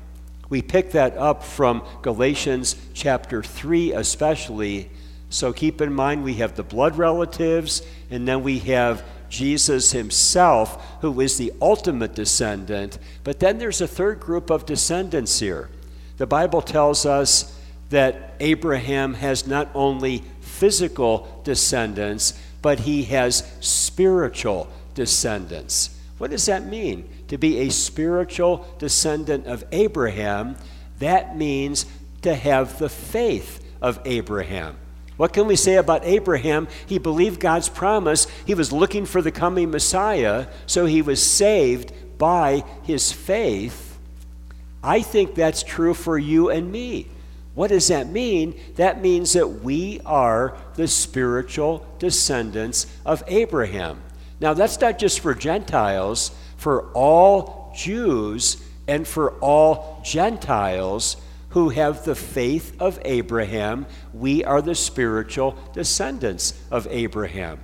We 0.49 0.61
pick 0.61 0.91
that 0.91 1.17
up 1.17 1.43
from 1.43 1.83
Galatians 2.01 2.75
chapter 2.93 3.43
3, 3.43 3.93
especially. 3.93 4.89
So 5.35 5.51
keep 5.51 5.81
in 5.81 5.91
mind 5.91 6.23
we 6.23 6.35
have 6.35 6.55
the 6.55 6.63
blood 6.63 6.97
relatives, 6.97 7.81
and 8.09 8.25
then 8.25 8.41
we 8.41 8.59
have 8.59 9.03
Jesus 9.27 9.91
himself, 9.91 11.01
who 11.01 11.19
is 11.19 11.37
the 11.37 11.51
ultimate 11.61 12.15
descendant. 12.15 12.97
But 13.25 13.41
then 13.41 13.57
there's 13.57 13.81
a 13.81 13.87
third 13.87 14.21
group 14.21 14.49
of 14.49 14.65
descendants 14.65 15.41
here. 15.41 15.67
The 16.15 16.25
Bible 16.25 16.61
tells 16.61 17.05
us 17.05 17.59
that 17.89 18.35
Abraham 18.39 19.15
has 19.15 19.45
not 19.45 19.69
only 19.75 20.23
physical 20.39 21.41
descendants, 21.43 22.39
but 22.61 22.79
he 22.79 23.03
has 23.03 23.43
spiritual 23.59 24.69
descendants. 24.93 25.99
What 26.17 26.31
does 26.31 26.45
that 26.45 26.65
mean? 26.65 27.09
To 27.27 27.37
be 27.37 27.59
a 27.59 27.71
spiritual 27.71 28.65
descendant 28.79 29.47
of 29.47 29.65
Abraham, 29.73 30.55
that 30.99 31.35
means 31.35 31.87
to 32.21 32.35
have 32.35 32.79
the 32.79 32.87
faith 32.87 33.61
of 33.81 33.99
Abraham. 34.05 34.77
What 35.17 35.33
can 35.33 35.47
we 35.47 35.55
say 35.55 35.75
about 35.75 36.05
Abraham? 36.05 36.67
He 36.85 36.97
believed 36.97 37.39
God's 37.39 37.69
promise. 37.69 38.27
He 38.45 38.53
was 38.53 38.73
looking 38.73 39.05
for 39.05 39.21
the 39.21 39.31
coming 39.31 39.71
Messiah, 39.71 40.47
so 40.65 40.85
he 40.85 41.01
was 41.01 41.23
saved 41.23 41.93
by 42.17 42.63
his 42.83 43.11
faith. 43.11 43.97
I 44.83 45.01
think 45.01 45.35
that's 45.35 45.63
true 45.63 45.93
for 45.93 46.17
you 46.17 46.49
and 46.49 46.71
me. 46.71 47.07
What 47.55 47.69
does 47.69 47.87
that 47.87 48.07
mean? 48.07 48.59
That 48.75 49.01
means 49.01 49.33
that 49.33 49.63
we 49.63 50.01
are 50.05 50.57
the 50.75 50.87
spiritual 50.87 51.85
descendants 51.99 52.85
of 53.05 53.23
Abraham. 53.27 54.01
Now, 54.41 54.53
that's 54.53 54.79
not 54.81 54.99
just 54.99 55.21
for 55.21 55.33
Gentiles, 55.33 56.31
for 56.57 56.91
all 56.91 57.73
Jews 57.75 58.61
and 58.87 59.07
for 59.07 59.31
all 59.39 60.01
Gentiles 60.05 61.15
who 61.55 61.69
have 61.69 62.03
the 62.03 62.15
faith 62.15 62.75
of 62.81 62.99
Abraham, 63.05 63.85
we 64.13 64.43
are 64.43 64.61
the 64.61 64.75
spiritual 64.75 65.57
descendants 65.71 66.53
of 66.69 66.85
Abraham. 66.91 67.57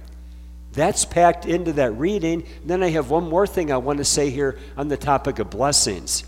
That's 0.72 1.04
packed 1.04 1.46
into 1.46 1.74
that 1.74 1.92
reading. 1.98 2.48
Then 2.64 2.84
I 2.84 2.92
have 2.92 3.10
one 3.10 3.28
more 3.28 3.46
thing 3.46 3.70
I 3.70 3.76
want 3.76 3.98
to 3.98 4.06
say 4.06 4.30
here 4.30 4.58
on 4.78 4.88
the 4.88 4.96
topic 4.96 5.40
of 5.40 5.50
blessings. 5.50 6.24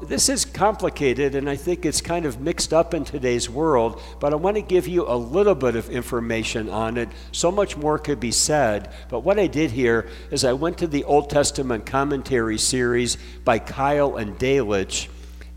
This 0.00 0.28
is 0.28 0.44
complicated, 0.44 1.34
and 1.34 1.50
I 1.50 1.56
think 1.56 1.84
it's 1.84 2.00
kind 2.00 2.24
of 2.24 2.40
mixed 2.40 2.72
up 2.72 2.94
in 2.94 3.04
today's 3.04 3.50
world, 3.50 4.00
but 4.20 4.32
I 4.32 4.36
want 4.36 4.54
to 4.54 4.62
give 4.62 4.86
you 4.86 5.04
a 5.04 5.16
little 5.16 5.56
bit 5.56 5.74
of 5.74 5.90
information 5.90 6.68
on 6.68 6.96
it. 6.96 7.08
So 7.32 7.50
much 7.50 7.76
more 7.76 7.98
could 7.98 8.20
be 8.20 8.30
said, 8.30 8.92
but 9.08 9.24
what 9.24 9.40
I 9.40 9.48
did 9.48 9.72
here 9.72 10.08
is 10.30 10.44
I 10.44 10.52
went 10.52 10.78
to 10.78 10.86
the 10.86 11.02
Old 11.02 11.30
Testament 11.30 11.84
commentary 11.84 12.58
series 12.58 13.18
by 13.44 13.58
Keil 13.58 14.20
and 14.20 14.38
Delitzsch, 14.38 15.08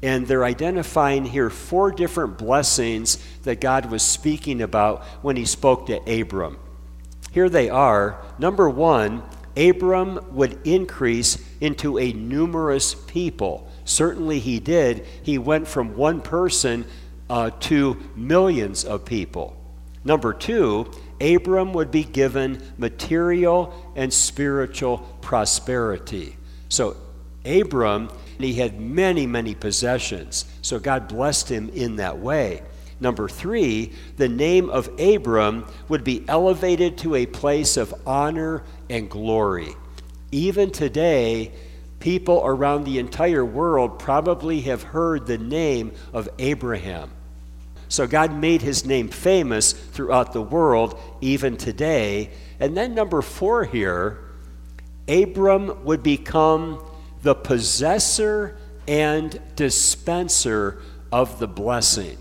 and 0.04 0.28
they're 0.28 0.44
identifying 0.44 1.26
here 1.26 1.50
four 1.50 1.92
different 1.92 2.38
blessings 2.38 3.18
that 3.44 3.62
God 3.62 3.92
was 3.92 4.02
speaking 4.02 4.62
about 4.62 5.04
when 5.22 5.36
he 5.36 5.46
spoke 5.46 5.86
to 5.88 6.22
Abram. 6.22 6.58
Here 7.32 7.50
they 7.50 7.70
are. 7.70 8.22
Number 8.40 8.70
one, 8.70 9.24
Abram 9.56 10.20
would 10.32 10.66
increase 10.66 11.38
into 11.60 11.98
a 12.00 12.14
numerous 12.14 12.96
people. 12.96 13.70
Certainly 13.86 14.40
he 14.40 14.60
did. 14.60 15.06
He 15.24 15.38
went 15.38 15.68
from 15.68 15.96
one 15.96 16.22
person 16.22 16.86
uh, 17.30 17.52
to 17.62 17.98
millions 18.16 18.84
of 18.84 19.06
people. 19.06 19.58
Number 20.04 20.34
two, 20.34 20.92
Abram 21.20 21.74
would 21.74 21.92
be 21.92 22.04
given 22.04 22.62
material 22.78 23.94
and 23.96 24.12
spiritual 24.12 24.98
prosperity. 25.22 26.36
So, 26.70 26.98
Abram, 27.46 28.10
he 28.40 28.54
had 28.54 28.80
many, 28.80 29.26
many 29.26 29.56
possessions. 29.56 30.46
So, 30.62 30.80
God 30.80 31.08
blessed 31.08 31.50
him 31.50 31.70
in 31.70 31.98
that 31.98 32.20
way. 32.20 32.62
Number 33.00 33.28
three, 33.28 33.94
the 34.18 34.30
name 34.30 34.70
of 34.70 34.88
Abram 35.00 35.66
would 35.90 36.04
be 36.04 36.24
elevated 36.28 37.00
to 37.00 37.16
a 37.16 37.26
place 37.26 37.76
of 37.76 37.94
honor 38.06 38.64
and 38.90 39.10
glory. 39.10 39.76
Even 40.32 40.72
today, 40.72 41.52
people 42.00 42.42
around 42.46 42.84
the 42.84 43.00
entire 43.00 43.44
world 43.44 43.98
probably 43.98 44.62
have 44.62 44.84
heard 44.84 45.26
the 45.26 45.38
name 45.40 45.94
of 46.14 46.30
Abraham. 46.38 47.10
So 47.90 48.08
God 48.08 48.34
made 48.34 48.62
his 48.62 48.86
name 48.86 49.10
famous 49.10 49.74
throughout 49.74 50.32
the 50.32 50.42
world, 50.42 51.00
even 51.22 51.58
today. 51.58 52.30
And 52.60 52.78
then, 52.78 52.94
number 52.94 53.22
four 53.22 53.66
here, 53.66 54.20
Abram 55.08 55.84
would 55.84 56.04
become 56.04 56.82
the 57.22 57.36
possessor 57.36 58.58
and 58.88 59.40
dispenser 59.56 60.82
of 61.12 61.40
the 61.40 61.48
blessing. 61.48 62.18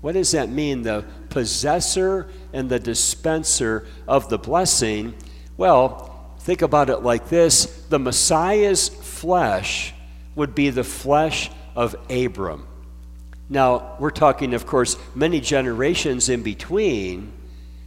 What 0.00 0.12
does 0.12 0.32
that 0.32 0.48
mean? 0.48 0.82
The 0.82 1.04
possessor 1.30 2.28
and 2.52 2.68
the 2.68 2.78
dispenser 2.78 3.86
of 4.06 4.28
the 4.28 4.38
blessing. 4.38 5.14
Well, 5.56 6.34
think 6.40 6.62
about 6.62 6.90
it 6.90 6.98
like 6.98 7.28
this 7.28 7.66
the 7.88 7.98
Messiah's 7.98 8.88
flesh 8.88 9.94
would 10.34 10.54
be 10.54 10.70
the 10.70 10.84
flesh 10.84 11.50
of 11.74 11.96
Abram. 12.10 12.66
Now, 13.48 13.96
we're 14.00 14.10
talking, 14.10 14.54
of 14.54 14.66
course, 14.66 14.96
many 15.14 15.40
generations 15.40 16.28
in 16.28 16.42
between, 16.42 17.32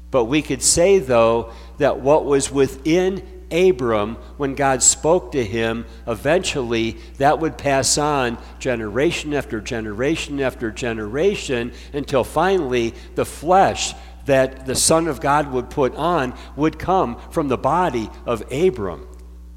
but 0.10 0.26
we 0.26 0.42
could 0.42 0.62
say, 0.62 1.00
though, 1.00 1.54
that 1.80 2.00
what 2.00 2.26
was 2.26 2.52
within 2.52 3.39
Abram, 3.52 4.16
when 4.38 4.56
God 4.56 4.84
spoke 4.84 5.32
to 5.32 5.44
him, 5.44 5.86
eventually 6.08 6.98
that 7.18 7.40
would 7.40 7.58
pass 7.58 7.98
on 7.98 8.38
generation 8.60 9.34
after 9.34 9.60
generation 9.62 10.40
after 10.40 10.72
generation 10.72 11.72
until 11.94 12.24
finally 12.24 12.94
the 13.16 13.26
flesh 13.26 13.94
that 14.26 14.66
the 14.66 14.76
Son 14.76 15.08
of 15.08 15.20
God 15.20 15.52
would 15.52 15.70
put 15.70 15.96
on 15.96 16.36
would 16.56 16.78
come 16.78 17.20
from 17.32 17.48
the 17.48 17.58
body 17.58 18.10
of 18.26 18.44
Abram. 18.52 19.08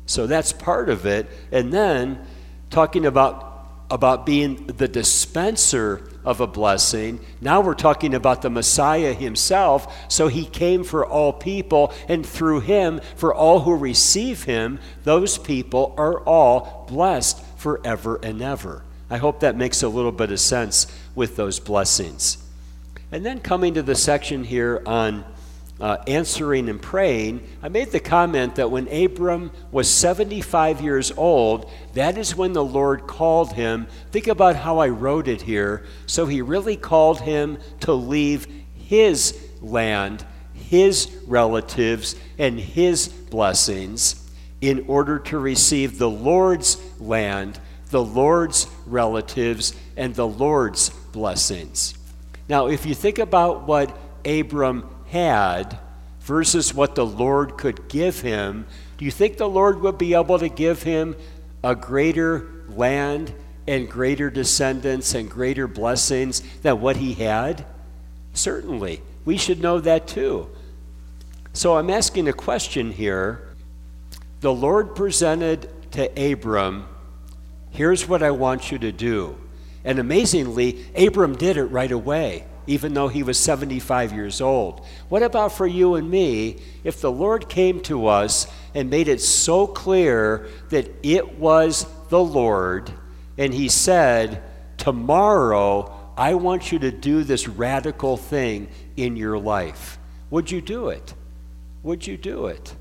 So 0.07 0.27
that's 0.27 0.53
part 0.53 0.89
of 0.89 1.07
it. 1.07 1.29
And 1.51 1.73
then 1.73 2.25
talking 2.71 3.07
about 3.07 3.51
about 3.91 4.25
being 4.25 4.67
the 4.69 4.89
dispenser 4.89 6.09
of 6.25 6.41
a 6.41 6.47
blessing. 6.47 7.21
Now 7.41 7.61
we're 7.61 7.75
talking 7.75 8.15
about 8.15 8.43
the 8.43 8.51
Messiah 8.51 9.13
himself. 9.13 9.95
So 10.09 10.29
he 10.29 10.45
came 10.45 10.85
for 10.85 11.05
all 11.05 11.33
people, 11.33 11.93
and 12.09 12.25
through 12.25 12.61
him, 12.61 13.01
for 13.17 13.35
all 13.35 13.61
who 13.61 13.77
receive 13.77 14.45
him, 14.45 14.79
those 15.05 15.39
people 15.39 15.95
are 15.97 16.21
all 16.21 16.87
blessed 16.89 17.43
forever 17.57 18.21
and 18.23 18.41
ever. 18.43 18.83
I 19.11 19.19
hope 19.19 19.41
that 19.41 19.57
makes 19.57 19.83
a 19.83 19.89
little 19.89 20.13
bit 20.13 20.33
of 20.33 20.41
sense 20.41 20.87
with 21.15 21.37
those 21.37 21.61
blessings. 21.61 22.39
And 23.11 23.27
then 23.27 23.41
coming 23.41 23.75
to 23.75 23.83
the 23.83 23.95
section 23.95 24.45
here 24.45 24.83
on 24.87 25.25
uh, 25.83 25.97
answering 26.07 26.69
and 26.69 26.81
praying, 26.81 27.45
I 27.61 27.69
made 27.69 27.91
the 27.91 27.99
comment 27.99 28.55
that 28.55 28.71
when 28.71 28.87
Abram 28.87 29.51
was 29.73 29.91
75 29.91 30.81
years 30.81 31.11
old, 31.11 31.69
that 31.95 32.17
is 32.17 32.37
when 32.37 32.53
the 32.53 32.65
Lord 32.65 33.09
called 33.09 33.55
him. 33.55 33.89
Think 34.13 34.29
about 34.29 34.55
how 34.55 34.79
I 34.79 34.89
wrote 34.91 35.27
it 35.27 35.43
here. 35.43 35.85
So 36.07 36.27
he 36.27 36.41
really 36.41 36.77
called 36.77 37.21
him 37.23 37.59
to 37.81 37.93
leave 37.95 38.47
his 38.77 39.37
land, 39.61 40.25
his 40.55 41.11
relatives, 41.27 42.15
and 42.39 42.61
his 42.61 43.09
blessings 43.09 44.31
in 44.61 44.85
order 44.87 45.19
to 45.19 45.39
receive 45.39 45.99
the 45.99 46.09
Lord's 46.09 46.81
land, 47.01 47.59
the 47.91 48.05
Lord's 48.05 48.69
relatives, 48.87 49.75
and 49.97 50.15
the 50.15 50.29
Lord's 50.29 50.91
blessings. 50.91 51.95
Now, 52.49 52.69
if 52.69 52.87
you 52.87 52.95
think 52.95 53.19
about 53.19 53.67
what 53.67 53.99
Abram 54.25 54.89
had 55.13 55.79
versus 56.21 56.73
what 56.73 56.95
the 56.95 57.05
Lord 57.05 57.59
could 57.59 57.87
give 57.89 58.21
him, 58.21 58.67
do 58.97 59.05
you 59.05 59.11
think 59.11 59.37
the 59.37 59.49
Lord 59.49 59.83
would 59.83 59.99
be 59.99 60.15
able 60.15 60.39
to 60.39 60.49
give 60.49 60.83
him 60.83 61.17
a 61.63 61.75
greater 61.75 62.49
land 62.69 63.35
and 63.67 63.91
greater 63.91 64.31
descendants 64.31 65.15
and 65.15 65.31
greater 65.31 65.69
blessings 65.69 66.41
than 66.63 66.81
what 66.81 66.97
he 66.97 67.13
had? 67.13 67.67
Certainly. 68.33 69.03
We 69.27 69.37
should 69.37 69.61
know 69.61 69.81
that 69.81 70.09
too. 70.09 70.49
So 71.53 71.77
I'm 71.77 71.91
asking 71.91 72.27
a 72.27 72.33
question 72.33 72.93
here. 72.93 73.55
The 74.41 74.53
Lord 74.53 74.97
presented 74.97 75.69
to 75.93 76.33
Abram, 76.33 76.89
here's 77.71 78.09
what 78.09 78.23
I 78.23 78.31
want 78.31 78.73
you 78.73 78.79
to 78.79 78.91
do. 78.91 79.37
And 79.85 79.99
amazingly, 79.99 80.87
Abram 80.97 81.37
did 81.37 81.59
it 81.59 81.65
right 81.65 81.93
away 81.93 82.47
even 82.67 82.95
though 82.95 83.09
he 83.09 83.23
was 83.23 83.39
75 83.39 84.13
years 84.13 84.41
old. 84.41 84.85
What 85.09 85.23
about 85.23 85.53
for 85.53 85.67
you 85.67 85.95
and 85.95 86.11
me 86.11 86.63
if 86.85 87.01
the 87.01 87.11
Lord 87.11 87.49
came 87.49 87.81
to 87.83 88.07
us 88.07 88.47
and 88.75 88.91
made 88.91 89.09
it 89.09 89.21
so 89.21 89.67
clear 89.67 90.49
that 90.71 90.91
it 91.03 91.39
was 91.39 91.87
the 92.09 92.23
Lord 92.23 92.93
and 93.39 93.53
he 93.53 93.69
said, 93.69 94.43
Tomorrow, 94.79 96.13
I 96.17 96.35
want 96.35 96.73
you 96.73 96.79
to 96.81 96.91
do 96.91 97.23
this 97.23 97.49
radical 97.49 98.17
thing 98.17 98.69
in 98.97 99.17
your 99.17 99.39
life? 99.39 99.99
Would 100.31 100.51
you 100.51 100.61
do 100.61 100.89
it? 100.89 101.15
Would 101.83 102.07
you 102.07 102.17
do 102.17 102.47
it? 102.47 102.75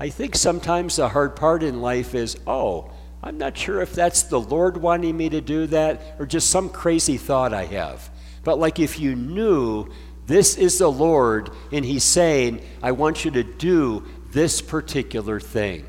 I 0.00 0.08
think 0.08 0.34
sometimes 0.34 0.96
the 0.96 1.08
hard 1.08 1.36
part 1.36 1.62
in 1.62 1.80
life 1.80 2.14
is, 2.14 2.36
oh, 2.46 2.90
I'm 3.22 3.38
not 3.38 3.56
sure 3.56 3.80
if 3.80 3.92
that's 3.92 4.24
the 4.24 4.40
Lord 4.40 4.76
wanting 4.76 5.16
me 5.16 5.28
to 5.28 5.40
do 5.40 5.66
that 5.68 6.16
or 6.18 6.26
just 6.26 6.50
some 6.50 6.68
crazy 6.68 7.16
thought 7.16 7.54
I 7.54 7.66
have. 7.66 8.10
But 8.42 8.58
like 8.58 8.80
if 8.80 8.98
you 8.98 9.14
knew 9.14 9.88
this 10.26 10.56
is 10.56 10.78
the 10.78 10.90
Lord 10.90 11.50
and 11.70 11.84
He's 11.84 12.04
saying, 12.04 12.62
I 12.82 12.92
want 12.92 13.24
you 13.24 13.30
to 13.32 13.44
do 13.44 14.04
this 14.30 14.60
particular 14.60 15.38
thing. 15.38 15.86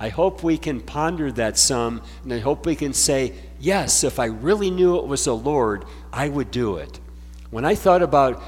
I 0.00 0.08
hope 0.08 0.42
we 0.42 0.58
can 0.58 0.80
ponder 0.80 1.30
that 1.32 1.56
some, 1.56 2.02
and 2.24 2.32
I 2.32 2.40
hope 2.40 2.66
we 2.66 2.74
can 2.74 2.92
say, 2.92 3.34
yes, 3.60 4.02
if 4.02 4.18
I 4.18 4.24
really 4.24 4.70
knew 4.70 4.98
it 4.98 5.06
was 5.06 5.26
the 5.26 5.36
Lord, 5.36 5.84
I 6.12 6.28
would 6.28 6.50
do 6.50 6.76
it. 6.76 6.98
When 7.50 7.64
I 7.64 7.76
thought 7.76 8.02
about 8.02 8.42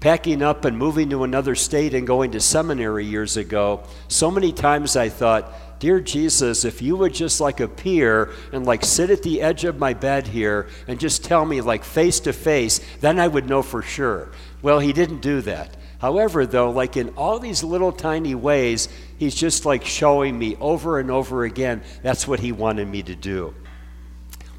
packing 0.00 0.42
up 0.42 0.66
and 0.66 0.76
moving 0.76 1.08
to 1.10 1.24
another 1.24 1.54
state 1.54 1.94
and 1.94 2.06
going 2.06 2.32
to 2.32 2.40
seminary 2.40 3.06
years 3.06 3.38
ago, 3.38 3.82
so 4.08 4.30
many 4.30 4.52
times 4.52 4.94
I 4.94 5.08
thought, 5.08 5.50
Dear 5.80 5.98
Jesus, 5.98 6.66
if 6.66 6.82
you 6.82 6.94
would 6.96 7.14
just 7.14 7.40
like 7.40 7.58
appear 7.58 8.30
and 8.52 8.66
like 8.66 8.84
sit 8.84 9.08
at 9.08 9.22
the 9.22 9.40
edge 9.40 9.64
of 9.64 9.78
my 9.78 9.94
bed 9.94 10.26
here 10.26 10.68
and 10.86 11.00
just 11.00 11.24
tell 11.24 11.46
me 11.46 11.62
like 11.62 11.84
face 11.84 12.20
to 12.20 12.34
face, 12.34 12.82
then 13.00 13.18
I 13.18 13.26
would 13.26 13.48
know 13.48 13.62
for 13.62 13.80
sure. 13.80 14.28
Well, 14.60 14.78
he 14.78 14.92
didn't 14.92 15.22
do 15.22 15.40
that. 15.40 15.74
However, 15.98 16.44
though, 16.44 16.70
like 16.70 16.98
in 16.98 17.08
all 17.10 17.38
these 17.38 17.64
little 17.64 17.92
tiny 17.92 18.34
ways, 18.34 18.90
he's 19.18 19.34
just 19.34 19.64
like 19.64 19.86
showing 19.86 20.38
me 20.38 20.54
over 20.60 20.98
and 20.98 21.10
over 21.10 21.44
again 21.44 21.82
that's 22.02 22.28
what 22.28 22.40
he 22.40 22.52
wanted 22.52 22.86
me 22.86 23.02
to 23.02 23.16
do. 23.16 23.54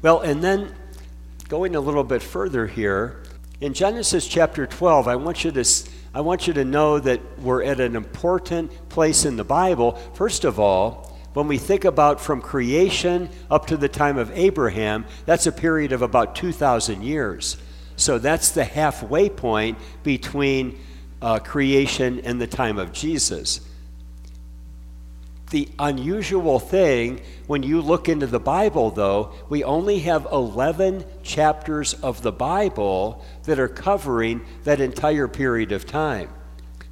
Well, 0.02 0.22
and 0.22 0.42
then 0.42 0.74
going 1.48 1.76
a 1.76 1.80
little 1.80 2.02
bit 2.02 2.22
further 2.22 2.66
here, 2.66 3.22
in 3.60 3.74
Genesis 3.74 4.26
chapter 4.26 4.66
12, 4.66 5.06
I 5.06 5.14
want 5.14 5.44
you 5.44 5.52
to 5.52 5.64
I 6.14 6.20
want 6.20 6.48
you 6.48 6.52
to 6.54 6.64
know 6.64 6.98
that 6.98 7.20
we're 7.38 7.62
at 7.62 7.78
an 7.78 7.94
important 7.94 8.88
place 8.88 9.24
in 9.24 9.36
the 9.36 9.44
Bible. 9.44 9.92
First 10.14 10.44
of 10.44 10.58
all, 10.58 11.11
when 11.34 11.48
we 11.48 11.58
think 11.58 11.84
about 11.84 12.20
from 12.20 12.40
creation 12.40 13.28
up 13.50 13.66
to 13.66 13.76
the 13.76 13.88
time 13.88 14.18
of 14.18 14.30
Abraham, 14.32 15.06
that's 15.24 15.46
a 15.46 15.52
period 15.52 15.92
of 15.92 16.02
about 16.02 16.34
2,000 16.34 17.02
years. 17.02 17.56
So 17.96 18.18
that's 18.18 18.50
the 18.50 18.64
halfway 18.64 19.28
point 19.28 19.78
between 20.02 20.78
uh, 21.20 21.38
creation 21.38 22.20
and 22.24 22.40
the 22.40 22.46
time 22.46 22.78
of 22.78 22.92
Jesus. 22.92 23.60
The 25.50 25.68
unusual 25.78 26.58
thing 26.58 27.20
when 27.46 27.62
you 27.62 27.82
look 27.82 28.08
into 28.08 28.26
the 28.26 28.40
Bible, 28.40 28.90
though, 28.90 29.34
we 29.48 29.62
only 29.62 30.00
have 30.00 30.26
11 30.32 31.04
chapters 31.22 31.92
of 31.94 32.22
the 32.22 32.32
Bible 32.32 33.22
that 33.44 33.58
are 33.58 33.68
covering 33.68 34.40
that 34.64 34.80
entire 34.80 35.28
period 35.28 35.70
of 35.72 35.86
time. 35.86 36.30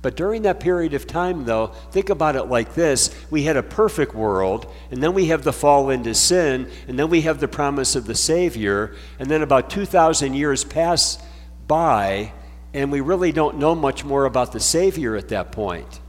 But 0.02 0.16
during 0.16 0.42
that 0.42 0.60
period 0.60 0.94
of 0.94 1.06
time, 1.06 1.44
though, 1.44 1.68
think 1.90 2.08
about 2.08 2.36
it 2.36 2.44
like 2.44 2.74
this 2.74 3.10
we 3.30 3.42
had 3.42 3.56
a 3.56 3.62
perfect 3.62 4.14
world, 4.14 4.66
and 4.90 5.02
then 5.02 5.12
we 5.12 5.26
have 5.26 5.44
the 5.44 5.52
fall 5.52 5.90
into 5.90 6.14
sin, 6.14 6.70
and 6.88 6.98
then 6.98 7.10
we 7.10 7.22
have 7.22 7.40
the 7.40 7.48
promise 7.48 7.94
of 7.94 8.06
the 8.06 8.14
Savior, 8.14 8.94
and 9.18 9.30
then 9.30 9.42
about 9.42 9.68
2,000 9.68 10.34
years 10.34 10.64
pass 10.64 11.18
by, 11.66 12.32
and 12.72 12.90
we 12.90 13.00
really 13.00 13.32
don't 13.32 13.58
know 13.58 13.74
much 13.74 14.04
more 14.04 14.24
about 14.24 14.52
the 14.52 14.60
Savior 14.60 15.16
at 15.16 15.28
that 15.28 15.52
point 15.52 16.00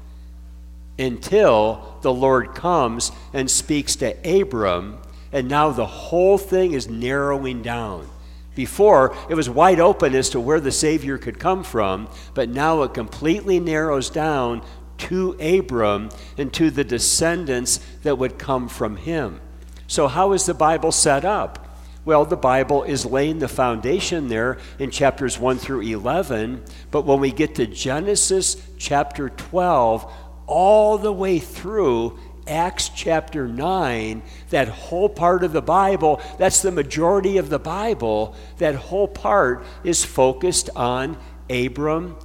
until 0.97 1.97
the 2.01 2.13
Lord 2.13 2.54
comes 2.54 3.12
and 3.34 3.49
speaks 3.49 3.95
to 3.97 4.41
Abram, 4.41 4.99
and 5.32 5.49
now 5.49 5.71
the 5.71 5.86
whole 5.86 6.38
thing 6.38 6.73
is 6.73 6.88
narrowing 6.88 7.62
down. 7.62 8.08
Before, 8.53 9.15
it 9.29 9.35
was 9.35 9.49
wide 9.49 9.79
open 9.79 10.13
as 10.13 10.29
to 10.29 10.39
where 10.39 10.59
the 10.59 10.71
Savior 10.71 11.17
could 11.17 11.39
come 11.39 11.63
from, 11.63 12.09
but 12.33 12.49
now 12.49 12.81
it 12.83 12.93
completely 12.93 13.59
narrows 13.59 14.09
down 14.09 14.61
to 14.97 15.31
Abram 15.39 16.09
and 16.37 16.51
to 16.53 16.69
the 16.69 16.83
descendants 16.83 17.79
that 18.03 18.17
would 18.17 18.37
come 18.37 18.67
from 18.67 18.97
him. 18.97 19.39
So, 19.87 20.07
how 20.07 20.33
is 20.33 20.45
the 20.45 20.53
Bible 20.53 20.91
set 20.91 21.25
up? 21.25 21.67
Well, 22.03 22.25
the 22.25 22.37
Bible 22.37 22.83
is 22.83 23.05
laying 23.05 23.39
the 23.39 23.47
foundation 23.47 24.27
there 24.27 24.57
in 24.79 24.89
chapters 24.89 25.37
1 25.37 25.59
through 25.59 25.81
11, 25.81 26.63
but 26.89 27.05
when 27.05 27.19
we 27.19 27.31
get 27.31 27.55
to 27.55 27.67
Genesis 27.67 28.57
chapter 28.77 29.29
12, 29.29 30.11
all 30.47 30.97
the 30.97 31.13
way 31.13 31.39
through 31.39 32.19
Acts 32.47 32.89
chapter 32.89 33.47
9, 33.47 34.23
that 34.49 34.67
whole 34.67 35.10
part 35.10 35.43
of 35.43 35.54
the 35.54 35.62
Bible, 35.62 36.21
that's 36.38 36.62
the 36.62 36.71
majority 36.71 37.38
of 37.38 37.49
the 37.49 37.60
Bible, 37.60 38.36
that 38.58 38.75
whole 38.75 39.08
part 39.08 39.63
is 39.84 40.04
focused 40.04 40.69
on 40.75 41.17
Abram, 41.49 42.15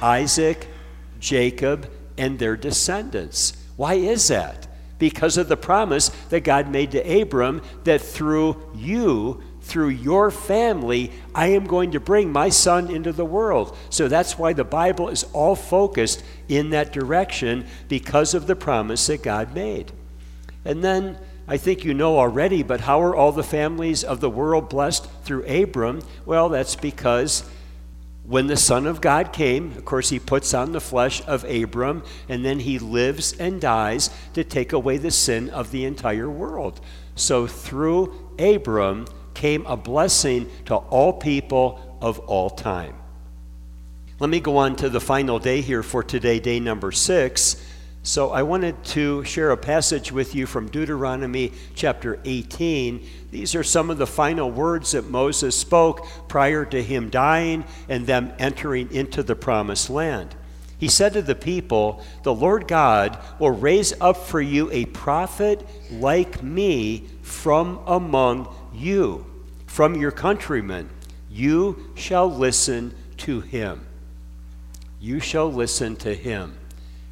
Isaac, 0.00 0.66
Jacob, 1.20 1.88
and 2.18 2.38
their 2.38 2.56
descendants. 2.56 3.52
Why 3.76 3.94
is 3.94 4.28
that? 4.28 4.66
Because 4.98 5.36
of 5.36 5.48
the 5.48 5.56
promise 5.56 6.08
that 6.30 6.40
God 6.40 6.68
made 6.68 6.92
to 6.92 7.22
Abram 7.22 7.62
that 7.84 8.00
through 8.00 8.70
you, 8.74 9.42
through 9.62 9.90
your 9.90 10.30
family, 10.30 11.12
I 11.34 11.48
am 11.48 11.64
going 11.64 11.92
to 11.92 12.00
bring 12.00 12.32
my 12.32 12.48
son 12.48 12.90
into 12.90 13.12
the 13.12 13.24
world. 13.24 13.76
So 13.90 14.08
that's 14.08 14.38
why 14.38 14.52
the 14.52 14.64
Bible 14.64 15.08
is 15.08 15.24
all 15.32 15.56
focused 15.56 16.22
in 16.48 16.70
that 16.70 16.92
direction 16.92 17.66
because 17.88 18.34
of 18.34 18.46
the 18.46 18.56
promise 18.56 19.06
that 19.06 19.22
God 19.22 19.54
made. 19.54 19.92
And 20.64 20.82
then 20.82 21.16
I 21.46 21.56
think 21.56 21.84
you 21.84 21.94
know 21.94 22.18
already, 22.18 22.62
but 22.62 22.80
how 22.80 23.00
are 23.02 23.14
all 23.14 23.32
the 23.32 23.42
families 23.42 24.04
of 24.04 24.20
the 24.20 24.30
world 24.30 24.68
blessed 24.68 25.08
through 25.24 25.44
Abram? 25.44 26.02
Well, 26.26 26.48
that's 26.48 26.76
because 26.76 27.48
when 28.24 28.46
the 28.46 28.56
Son 28.56 28.86
of 28.86 29.00
God 29.00 29.32
came, 29.32 29.72
of 29.72 29.84
course, 29.84 30.08
he 30.08 30.18
puts 30.18 30.54
on 30.54 30.72
the 30.72 30.80
flesh 30.80 31.22
of 31.26 31.44
Abram, 31.44 32.04
and 32.28 32.44
then 32.44 32.60
he 32.60 32.78
lives 32.78 33.32
and 33.34 33.60
dies 33.60 34.10
to 34.34 34.44
take 34.44 34.72
away 34.72 34.96
the 34.96 35.10
sin 35.10 35.50
of 35.50 35.72
the 35.72 35.84
entire 35.84 36.30
world. 36.30 36.80
So 37.16 37.46
through 37.46 38.34
Abram, 38.38 39.06
came 39.34 39.66
a 39.66 39.76
blessing 39.76 40.50
to 40.66 40.76
all 40.76 41.12
people 41.12 41.98
of 42.00 42.18
all 42.20 42.50
time. 42.50 42.94
Let 44.18 44.30
me 44.30 44.40
go 44.40 44.58
on 44.58 44.76
to 44.76 44.88
the 44.88 45.00
final 45.00 45.38
day 45.38 45.60
here 45.60 45.82
for 45.82 46.02
today, 46.02 46.38
day 46.38 46.60
number 46.60 46.92
six. 46.92 47.56
So 48.04 48.30
I 48.30 48.42
wanted 48.42 48.82
to 48.86 49.22
share 49.22 49.52
a 49.52 49.56
passage 49.56 50.10
with 50.10 50.34
you 50.34 50.44
from 50.46 50.68
Deuteronomy 50.68 51.52
chapter 51.76 52.18
18. 52.24 53.06
These 53.30 53.54
are 53.54 53.62
some 53.62 53.90
of 53.90 53.98
the 53.98 54.06
final 54.08 54.50
words 54.50 54.90
that 54.92 55.08
Moses 55.08 55.56
spoke 55.56 56.04
prior 56.28 56.64
to 56.64 56.82
him 56.82 57.10
dying 57.10 57.64
and 57.88 58.04
them 58.04 58.32
entering 58.40 58.90
into 58.90 59.22
the 59.22 59.36
promised 59.36 59.88
land. 59.88 60.34
He 60.78 60.88
said 60.88 61.12
to 61.12 61.22
the 61.22 61.36
people, 61.36 62.02
The 62.24 62.34
Lord 62.34 62.66
God 62.66 63.16
will 63.38 63.52
raise 63.52 63.92
up 64.00 64.16
for 64.16 64.40
you 64.40 64.68
a 64.72 64.86
prophet 64.86 65.64
like 65.92 66.42
me 66.42 67.08
from 67.22 67.78
among 67.86 68.52
you 68.74 69.26
from 69.66 69.94
your 69.94 70.10
countrymen. 70.10 70.90
You 71.30 71.90
shall 71.94 72.30
listen 72.30 72.94
to 73.18 73.40
him. 73.40 73.86
You 75.00 75.20
shall 75.20 75.52
listen 75.52 75.96
to 75.96 76.14
him. 76.14 76.58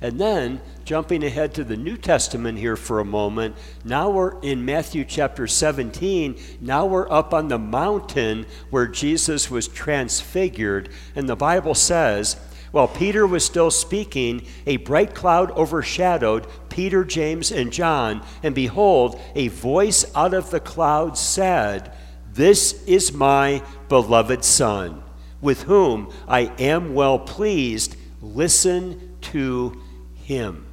And 0.02 0.18
then, 0.18 0.60
jumping 0.84 1.22
ahead 1.22 1.52
to 1.54 1.64
the 1.64 1.76
New 1.76 1.96
Testament 1.96 2.58
here 2.58 2.76
for 2.76 3.00
a 3.00 3.04
moment, 3.04 3.54
now 3.84 4.08
we're 4.08 4.40
in 4.40 4.64
Matthew 4.64 5.04
chapter 5.04 5.46
17. 5.46 6.36
Now 6.60 6.86
we're 6.86 7.10
up 7.10 7.34
on 7.34 7.48
the 7.48 7.58
mountain 7.58 8.46
where 8.70 8.86
Jesus 8.86 9.50
was 9.50 9.68
transfigured. 9.68 10.88
And 11.14 11.28
the 11.28 11.36
Bible 11.36 11.74
says, 11.74 12.36
while 12.70 12.88
Peter 12.88 13.26
was 13.26 13.44
still 13.44 13.70
speaking, 13.70 14.46
a 14.66 14.76
bright 14.78 15.14
cloud 15.14 15.50
overshadowed 15.52 16.46
Peter, 16.68 17.04
James, 17.04 17.50
and 17.50 17.72
John. 17.72 18.24
And 18.42 18.54
behold, 18.54 19.20
a 19.34 19.48
voice 19.48 20.04
out 20.14 20.34
of 20.34 20.50
the 20.50 20.60
cloud 20.60 21.18
said, 21.18 21.92
this 22.32 22.84
is 22.84 23.12
my 23.12 23.62
beloved 23.88 24.44
Son, 24.44 25.02
with 25.40 25.64
whom 25.64 26.12
I 26.28 26.52
am 26.58 26.94
well 26.94 27.18
pleased. 27.18 27.96
Listen 28.22 29.16
to 29.22 29.82
him. 30.14 30.66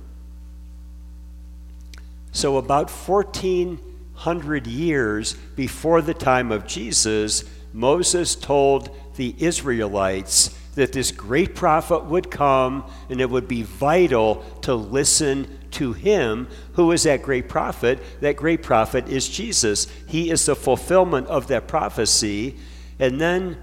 So, 2.31 2.57
about 2.57 2.91
1400 2.91 4.67
years 4.67 5.33
before 5.55 6.01
the 6.03 6.13
time 6.13 6.51
of 6.51 6.67
Jesus, 6.67 7.43
Moses 7.73 8.35
told 8.35 8.95
the 9.15 9.33
Israelites 9.39 10.56
that 10.77 10.93
this 10.93 11.11
great 11.11 11.55
prophet 11.55 12.05
would 12.05 12.29
come 12.29 12.87
and 13.09 13.19
it 13.19 13.27
would 13.27 13.47
be 13.47 13.63
vital 13.63 14.45
to 14.61 14.75
listen 14.75 15.47
to 15.71 15.91
him 15.91 16.47
who 16.73 16.91
is 16.91 17.01
that 17.01 17.23
great 17.23 17.49
prophet. 17.49 17.99
That 18.21 18.35
great 18.35 18.61
prophet 18.61 19.09
is 19.09 19.27
Jesus. 19.27 19.87
He 20.05 20.29
is 20.29 20.45
the 20.45 20.55
fulfillment 20.55 21.25
of 21.27 21.47
that 21.47 21.67
prophecy. 21.67 22.57
And 22.99 23.19
then 23.19 23.57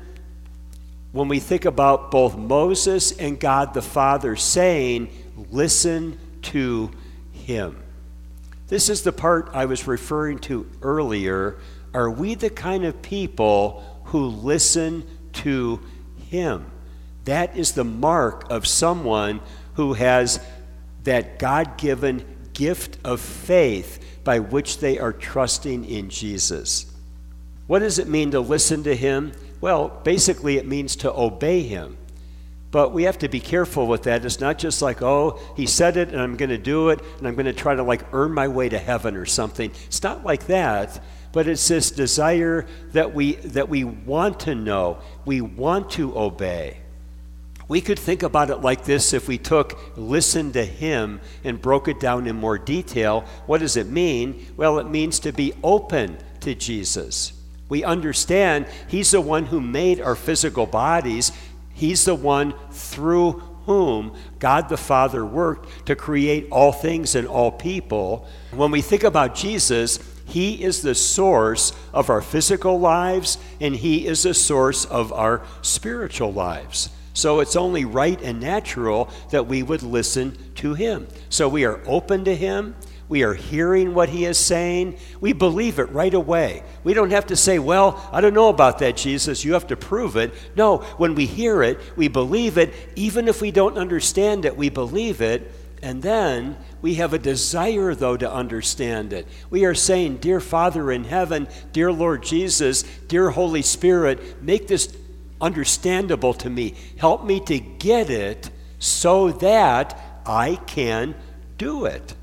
when 1.12 1.28
we 1.28 1.38
think 1.38 1.64
about 1.64 2.10
both 2.10 2.36
Moses 2.36 3.16
and 3.16 3.38
God 3.38 3.74
the 3.74 3.82
Father 3.82 4.34
saying, 4.34 5.08
listen 5.52 6.18
to 6.42 6.90
him. 7.30 7.80
This 8.66 8.88
is 8.88 9.02
the 9.02 9.12
part 9.12 9.50
I 9.52 9.66
was 9.66 9.86
referring 9.86 10.40
to 10.40 10.68
earlier. 10.82 11.60
Are 11.94 12.10
we 12.10 12.34
the 12.34 12.50
kind 12.50 12.84
of 12.84 13.02
people 13.02 14.00
who 14.06 14.26
listen 14.26 15.06
to 15.34 15.78
him? 16.28 16.72
That 17.24 17.56
is 17.56 17.72
the 17.72 17.84
mark 17.84 18.50
of 18.50 18.66
someone 18.66 19.40
who 19.74 19.94
has 19.94 20.40
that 21.04 21.38
God 21.38 21.76
given 21.76 22.24
gift 22.52 22.98
of 23.04 23.20
faith 23.20 24.22
by 24.24 24.38
which 24.38 24.78
they 24.78 24.98
are 24.98 25.12
trusting 25.12 25.84
in 25.84 26.10
Jesus. 26.10 26.86
What 27.66 27.80
does 27.80 27.98
it 27.98 28.08
mean 28.08 28.30
to 28.32 28.40
listen 28.40 28.82
to 28.84 28.94
Him? 28.94 29.32
Well, 29.60 29.88
basically, 30.04 30.56
it 30.56 30.66
means 30.66 30.96
to 30.96 31.12
obey 31.12 31.62
Him. 31.62 31.96
But 32.70 32.92
we 32.92 33.04
have 33.04 33.18
to 33.18 33.28
be 33.28 33.38
careful 33.38 33.86
with 33.86 34.02
that. 34.02 34.24
It's 34.24 34.40
not 34.40 34.58
just 34.58 34.82
like, 34.82 35.00
oh, 35.00 35.38
he 35.56 35.64
said 35.64 35.96
it 35.96 36.08
and 36.08 36.20
I'm 36.20 36.36
going 36.36 36.50
to 36.50 36.58
do 36.58 36.88
it 36.88 37.00
and 37.18 37.28
I'm 37.28 37.36
going 37.36 37.46
to 37.46 37.52
try 37.52 37.72
to 37.72 37.84
like 37.84 38.04
earn 38.12 38.32
my 38.32 38.48
way 38.48 38.68
to 38.68 38.78
heaven 38.78 39.14
or 39.14 39.26
something. 39.26 39.70
It's 39.86 40.02
not 40.02 40.24
like 40.24 40.48
that, 40.48 41.00
but 41.30 41.46
it's 41.46 41.68
this 41.68 41.92
desire 41.92 42.66
that 42.90 43.14
we 43.14 43.34
that 43.34 43.68
we 43.68 43.84
want 43.84 44.40
to 44.40 44.56
know, 44.56 44.98
we 45.24 45.40
want 45.40 45.90
to 45.90 46.18
obey. 46.18 46.80
We 47.66 47.80
could 47.80 47.98
think 47.98 48.22
about 48.22 48.50
it 48.50 48.58
like 48.58 48.84
this 48.84 49.12
if 49.12 49.26
we 49.26 49.38
took 49.38 49.78
listen 49.96 50.52
to 50.52 50.64
him 50.64 51.20
and 51.44 51.60
broke 51.60 51.88
it 51.88 51.98
down 51.98 52.26
in 52.26 52.36
more 52.36 52.58
detail. 52.58 53.24
What 53.46 53.60
does 53.60 53.76
it 53.76 53.86
mean? 53.86 54.46
Well, 54.56 54.78
it 54.78 54.88
means 54.88 55.18
to 55.20 55.32
be 55.32 55.54
open 55.62 56.18
to 56.40 56.54
Jesus. 56.54 57.32
We 57.68 57.82
understand 57.82 58.66
he's 58.88 59.12
the 59.12 59.20
one 59.20 59.46
who 59.46 59.60
made 59.60 60.00
our 60.00 60.14
physical 60.14 60.66
bodies, 60.66 61.32
he's 61.72 62.04
the 62.04 62.14
one 62.14 62.54
through 62.70 63.42
whom 63.64 64.14
God 64.38 64.68
the 64.68 64.76
Father 64.76 65.24
worked 65.24 65.86
to 65.86 65.96
create 65.96 66.48
all 66.50 66.70
things 66.70 67.14
and 67.14 67.26
all 67.26 67.50
people. 67.50 68.28
When 68.50 68.70
we 68.70 68.82
think 68.82 69.04
about 69.04 69.34
Jesus, 69.34 69.98
he 70.26 70.62
is 70.62 70.82
the 70.82 70.94
source 70.94 71.72
of 71.92 72.10
our 72.10 72.20
physical 72.20 72.78
lives 72.78 73.38
and 73.60 73.74
he 73.74 74.06
is 74.06 74.22
the 74.22 74.34
source 74.34 74.84
of 74.84 75.12
our 75.12 75.42
spiritual 75.62 76.32
lives. 76.32 76.90
So 77.14 77.40
it's 77.40 77.56
only 77.56 77.84
right 77.84 78.20
and 78.20 78.40
natural 78.40 79.08
that 79.30 79.46
we 79.46 79.62
would 79.62 79.82
listen 79.82 80.36
to 80.56 80.74
him. 80.74 81.06
So 81.30 81.48
we 81.48 81.64
are 81.64 81.80
open 81.86 82.24
to 82.24 82.34
him. 82.34 82.74
We 83.08 83.22
are 83.22 83.34
hearing 83.34 83.94
what 83.94 84.08
he 84.08 84.24
is 84.24 84.38
saying. 84.38 84.98
We 85.20 85.32
believe 85.32 85.78
it 85.78 85.84
right 85.84 86.12
away. 86.12 86.64
We 86.82 86.94
don't 86.94 87.12
have 87.12 87.26
to 87.26 87.36
say, 87.36 87.58
Well, 87.58 88.06
I 88.12 88.20
don't 88.20 88.34
know 88.34 88.48
about 88.48 88.78
that, 88.80 88.96
Jesus. 88.96 89.44
You 89.44 89.52
have 89.52 89.68
to 89.68 89.76
prove 89.76 90.16
it. 90.16 90.34
No, 90.56 90.78
when 90.96 91.14
we 91.14 91.26
hear 91.26 91.62
it, 91.62 91.78
we 91.96 92.08
believe 92.08 92.58
it. 92.58 92.74
Even 92.96 93.28
if 93.28 93.40
we 93.40 93.50
don't 93.50 93.78
understand 93.78 94.44
it, 94.44 94.56
we 94.56 94.68
believe 94.68 95.20
it. 95.20 95.52
And 95.82 96.02
then 96.02 96.56
we 96.80 96.94
have 96.94 97.12
a 97.12 97.18
desire, 97.18 97.94
though, 97.94 98.16
to 98.16 98.30
understand 98.30 99.12
it. 99.12 99.28
We 99.50 99.66
are 99.66 99.74
saying, 99.74 100.16
Dear 100.16 100.40
Father 100.40 100.90
in 100.90 101.04
heaven, 101.04 101.46
dear 101.72 101.92
Lord 101.92 102.22
Jesus, 102.22 102.84
dear 103.06 103.30
Holy 103.30 103.62
Spirit, 103.62 104.42
make 104.42 104.66
this 104.66 104.86
understandable 105.44 106.32
to 106.32 106.48
me. 106.48 106.74
Help 106.96 107.22
me 107.24 107.38
to 107.38 107.58
get 107.58 108.08
it 108.08 108.50
so 108.78 109.30
that 109.30 110.22
I 110.24 110.56
can 110.66 111.14
do 111.58 111.84
it. 111.84 112.14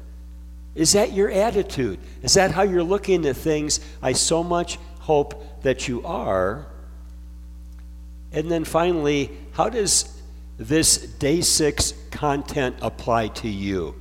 Is 0.74 0.94
that 0.94 1.14
your 1.14 1.30
attitude? 1.30 2.00
Is 2.24 2.34
that 2.34 2.52
how 2.52 2.64
you're 2.64 2.84
looking 2.84 3.26
at 3.28 3.38
things? 3.38 3.80
I 4.02 4.14
so 4.14 4.44
much 4.44 4.80
hope 5.00 5.62
that 5.62 5.88
you 5.88 6.04
are. 6.04 6.66
And 8.32 8.50
then 8.50 8.64
finally, 8.64 9.30
how 9.52 9.70
does 9.70 10.20
this 10.58 10.98
day 10.98 11.42
six 11.42 11.94
content 12.10 12.78
apply 12.82 13.28
to 13.28 13.50
you? 13.50 13.96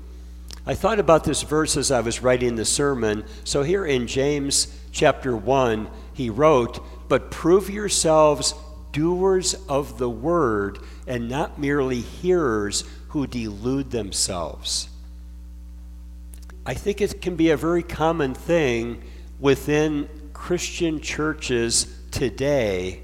I 0.65 0.75
thought 0.75 1.01
about 1.01 1.25
this 1.25 1.43
verse 1.43 1.77
as 1.77 1.91
I 1.91 2.01
was 2.01 2.23
writing 2.23 2.55
the 2.55 2.65
sermon. 2.65 3.25
So 3.45 3.63
here 3.63 3.85
in 3.85 4.07
James 4.07 4.75
chapter 4.93 5.37
1, 5.37 5.91
he 6.15 6.31
wrote, 6.31 7.09
But 7.09 7.31
prove 7.31 7.69
yourselves 7.69 8.55
doers 8.93 9.55
of 9.69 9.99
the 9.99 10.11
word 10.11 10.79
and 11.07 11.29
not 11.29 11.59
merely 11.59 12.01
hearers 12.01 12.85
who 13.09 13.27
delude 13.27 13.91
themselves. 13.91 14.89
I 16.65 16.75
think 16.75 17.01
it 17.01 17.21
can 17.21 17.37
be 17.37 17.51
a 17.51 17.57
very 17.57 17.83
common 17.83 18.35
thing 18.35 19.03
within 19.39 20.09
Christian 20.33 21.01
churches 21.01 21.87
today 22.11 23.03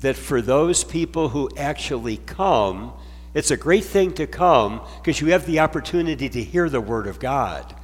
that 0.00 0.16
for 0.16 0.40
those 0.40 0.84
people 0.84 1.30
who 1.30 1.50
actually 1.56 2.18
come, 2.18 2.92
it's 3.34 3.50
a 3.50 3.56
great 3.56 3.84
thing 3.84 4.12
to 4.14 4.26
come 4.26 4.80
because 4.98 5.20
you 5.20 5.28
have 5.28 5.46
the 5.46 5.60
opportunity 5.60 6.28
to 6.28 6.42
hear 6.42 6.68
the 6.68 6.80
Word 6.80 7.06
of 7.06 7.18
God. 7.18 7.74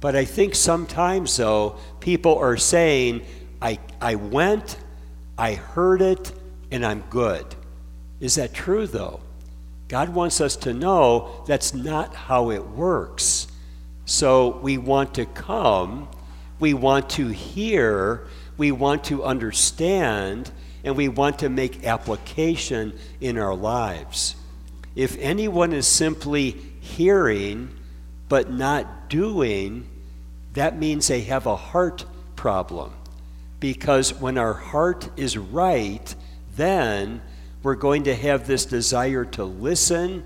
But 0.00 0.14
I 0.14 0.24
think 0.24 0.54
sometimes, 0.54 1.36
though, 1.36 1.76
people 2.00 2.36
are 2.38 2.56
saying, 2.56 3.22
I, 3.60 3.78
I 4.00 4.16
went, 4.16 4.76
I 5.36 5.54
heard 5.54 6.02
it, 6.02 6.32
and 6.70 6.84
I'm 6.84 7.04
good. 7.10 7.46
Is 8.20 8.34
that 8.36 8.52
true, 8.52 8.86
though? 8.86 9.20
God 9.88 10.10
wants 10.10 10.40
us 10.40 10.56
to 10.56 10.74
know 10.74 11.44
that's 11.46 11.72
not 11.72 12.14
how 12.14 12.50
it 12.50 12.66
works. 12.66 13.46
So 14.04 14.58
we 14.58 14.78
want 14.78 15.14
to 15.14 15.26
come, 15.26 16.08
we 16.58 16.74
want 16.74 17.10
to 17.10 17.28
hear, 17.28 18.26
we 18.56 18.72
want 18.72 19.04
to 19.04 19.24
understand, 19.24 20.50
and 20.84 20.96
we 20.96 21.08
want 21.08 21.38
to 21.40 21.48
make 21.48 21.84
application 21.84 22.98
in 23.20 23.38
our 23.38 23.54
lives. 23.54 24.36
If 24.94 25.16
anyone 25.18 25.72
is 25.72 25.86
simply 25.86 26.50
hearing 26.80 27.70
but 28.28 28.50
not 28.50 29.08
doing, 29.08 29.88
that 30.54 30.78
means 30.78 31.08
they 31.08 31.22
have 31.22 31.46
a 31.46 31.56
heart 31.56 32.04
problem. 32.36 32.92
Because 33.60 34.12
when 34.14 34.38
our 34.38 34.54
heart 34.54 35.08
is 35.16 35.36
right, 35.36 36.14
then 36.58 37.22
we're 37.62 37.74
going 37.74 38.02
to 38.04 38.14
have 38.14 38.46
this 38.46 38.66
desire 38.66 39.24
to 39.24 39.44
listen, 39.44 40.24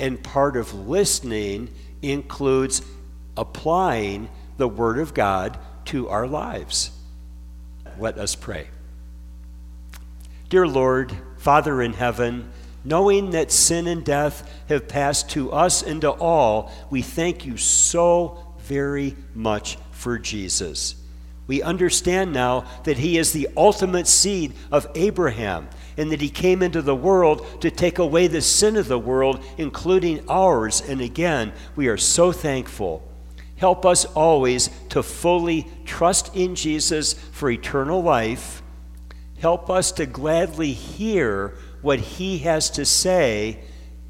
and 0.00 0.22
part 0.22 0.56
of 0.56 0.74
listening 0.74 1.72
includes 2.02 2.82
applying 3.36 4.28
the 4.56 4.68
Word 4.68 4.98
of 4.98 5.14
God 5.14 5.58
to 5.86 6.08
our 6.08 6.26
lives. 6.26 6.90
Let 7.98 8.18
us 8.18 8.34
pray. 8.34 8.68
Dear 10.48 10.66
Lord, 10.66 11.16
Father 11.36 11.80
in 11.80 11.92
heaven, 11.92 12.50
knowing 12.84 13.30
that 13.30 13.52
sin 13.52 13.86
and 13.86 14.04
death 14.04 14.50
have 14.68 14.88
passed 14.88 15.30
to 15.30 15.52
us 15.52 15.82
and 15.82 16.00
to 16.00 16.10
all, 16.10 16.72
we 16.90 17.02
thank 17.02 17.46
you 17.46 17.56
so 17.56 18.54
very 18.60 19.16
much 19.34 19.78
for 19.90 20.18
Jesus. 20.18 20.96
We 21.46 21.62
understand 21.62 22.32
now 22.32 22.64
that 22.84 22.98
he 22.98 23.18
is 23.18 23.32
the 23.32 23.48
ultimate 23.56 24.06
seed 24.06 24.54
of 24.72 24.86
Abraham 24.94 25.68
and 25.96 26.10
that 26.10 26.20
he 26.20 26.30
came 26.30 26.62
into 26.62 26.82
the 26.82 26.94
world 26.94 27.60
to 27.60 27.70
take 27.70 27.98
away 27.98 28.26
the 28.26 28.40
sin 28.40 28.76
of 28.76 28.88
the 28.88 28.98
world, 28.98 29.44
including 29.58 30.24
ours. 30.28 30.80
And 30.80 31.00
again, 31.00 31.52
we 31.76 31.88
are 31.88 31.98
so 31.98 32.32
thankful. 32.32 33.06
Help 33.56 33.86
us 33.86 34.04
always 34.06 34.70
to 34.88 35.02
fully 35.02 35.68
trust 35.84 36.34
in 36.34 36.54
Jesus 36.54 37.12
for 37.12 37.50
eternal 37.50 38.02
life. 38.02 38.62
Help 39.38 39.70
us 39.70 39.92
to 39.92 40.06
gladly 40.06 40.72
hear 40.72 41.54
what 41.82 42.00
he 42.00 42.38
has 42.38 42.70
to 42.70 42.84
say. 42.84 43.60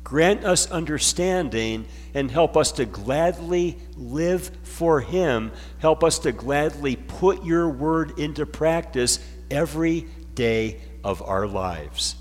Grant 0.04 0.44
us 0.44 0.70
understanding 0.70 1.86
and 2.12 2.30
help 2.30 2.56
us 2.56 2.72
to 2.72 2.84
gladly 2.84 3.78
live 3.96 4.50
for 4.62 5.00
Him. 5.00 5.50
Help 5.78 6.04
us 6.04 6.18
to 6.20 6.32
gladly 6.32 6.96
put 6.96 7.44
your 7.44 7.68
word 7.68 8.18
into 8.18 8.44
practice 8.44 9.18
every 9.50 10.06
day 10.34 10.80
of 11.02 11.22
our 11.22 11.46
lives. 11.46 12.16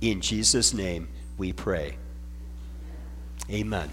In 0.00 0.20
Jesus' 0.20 0.74
name 0.74 1.08
we 1.38 1.52
pray. 1.52 1.96
Amen. 3.48 3.90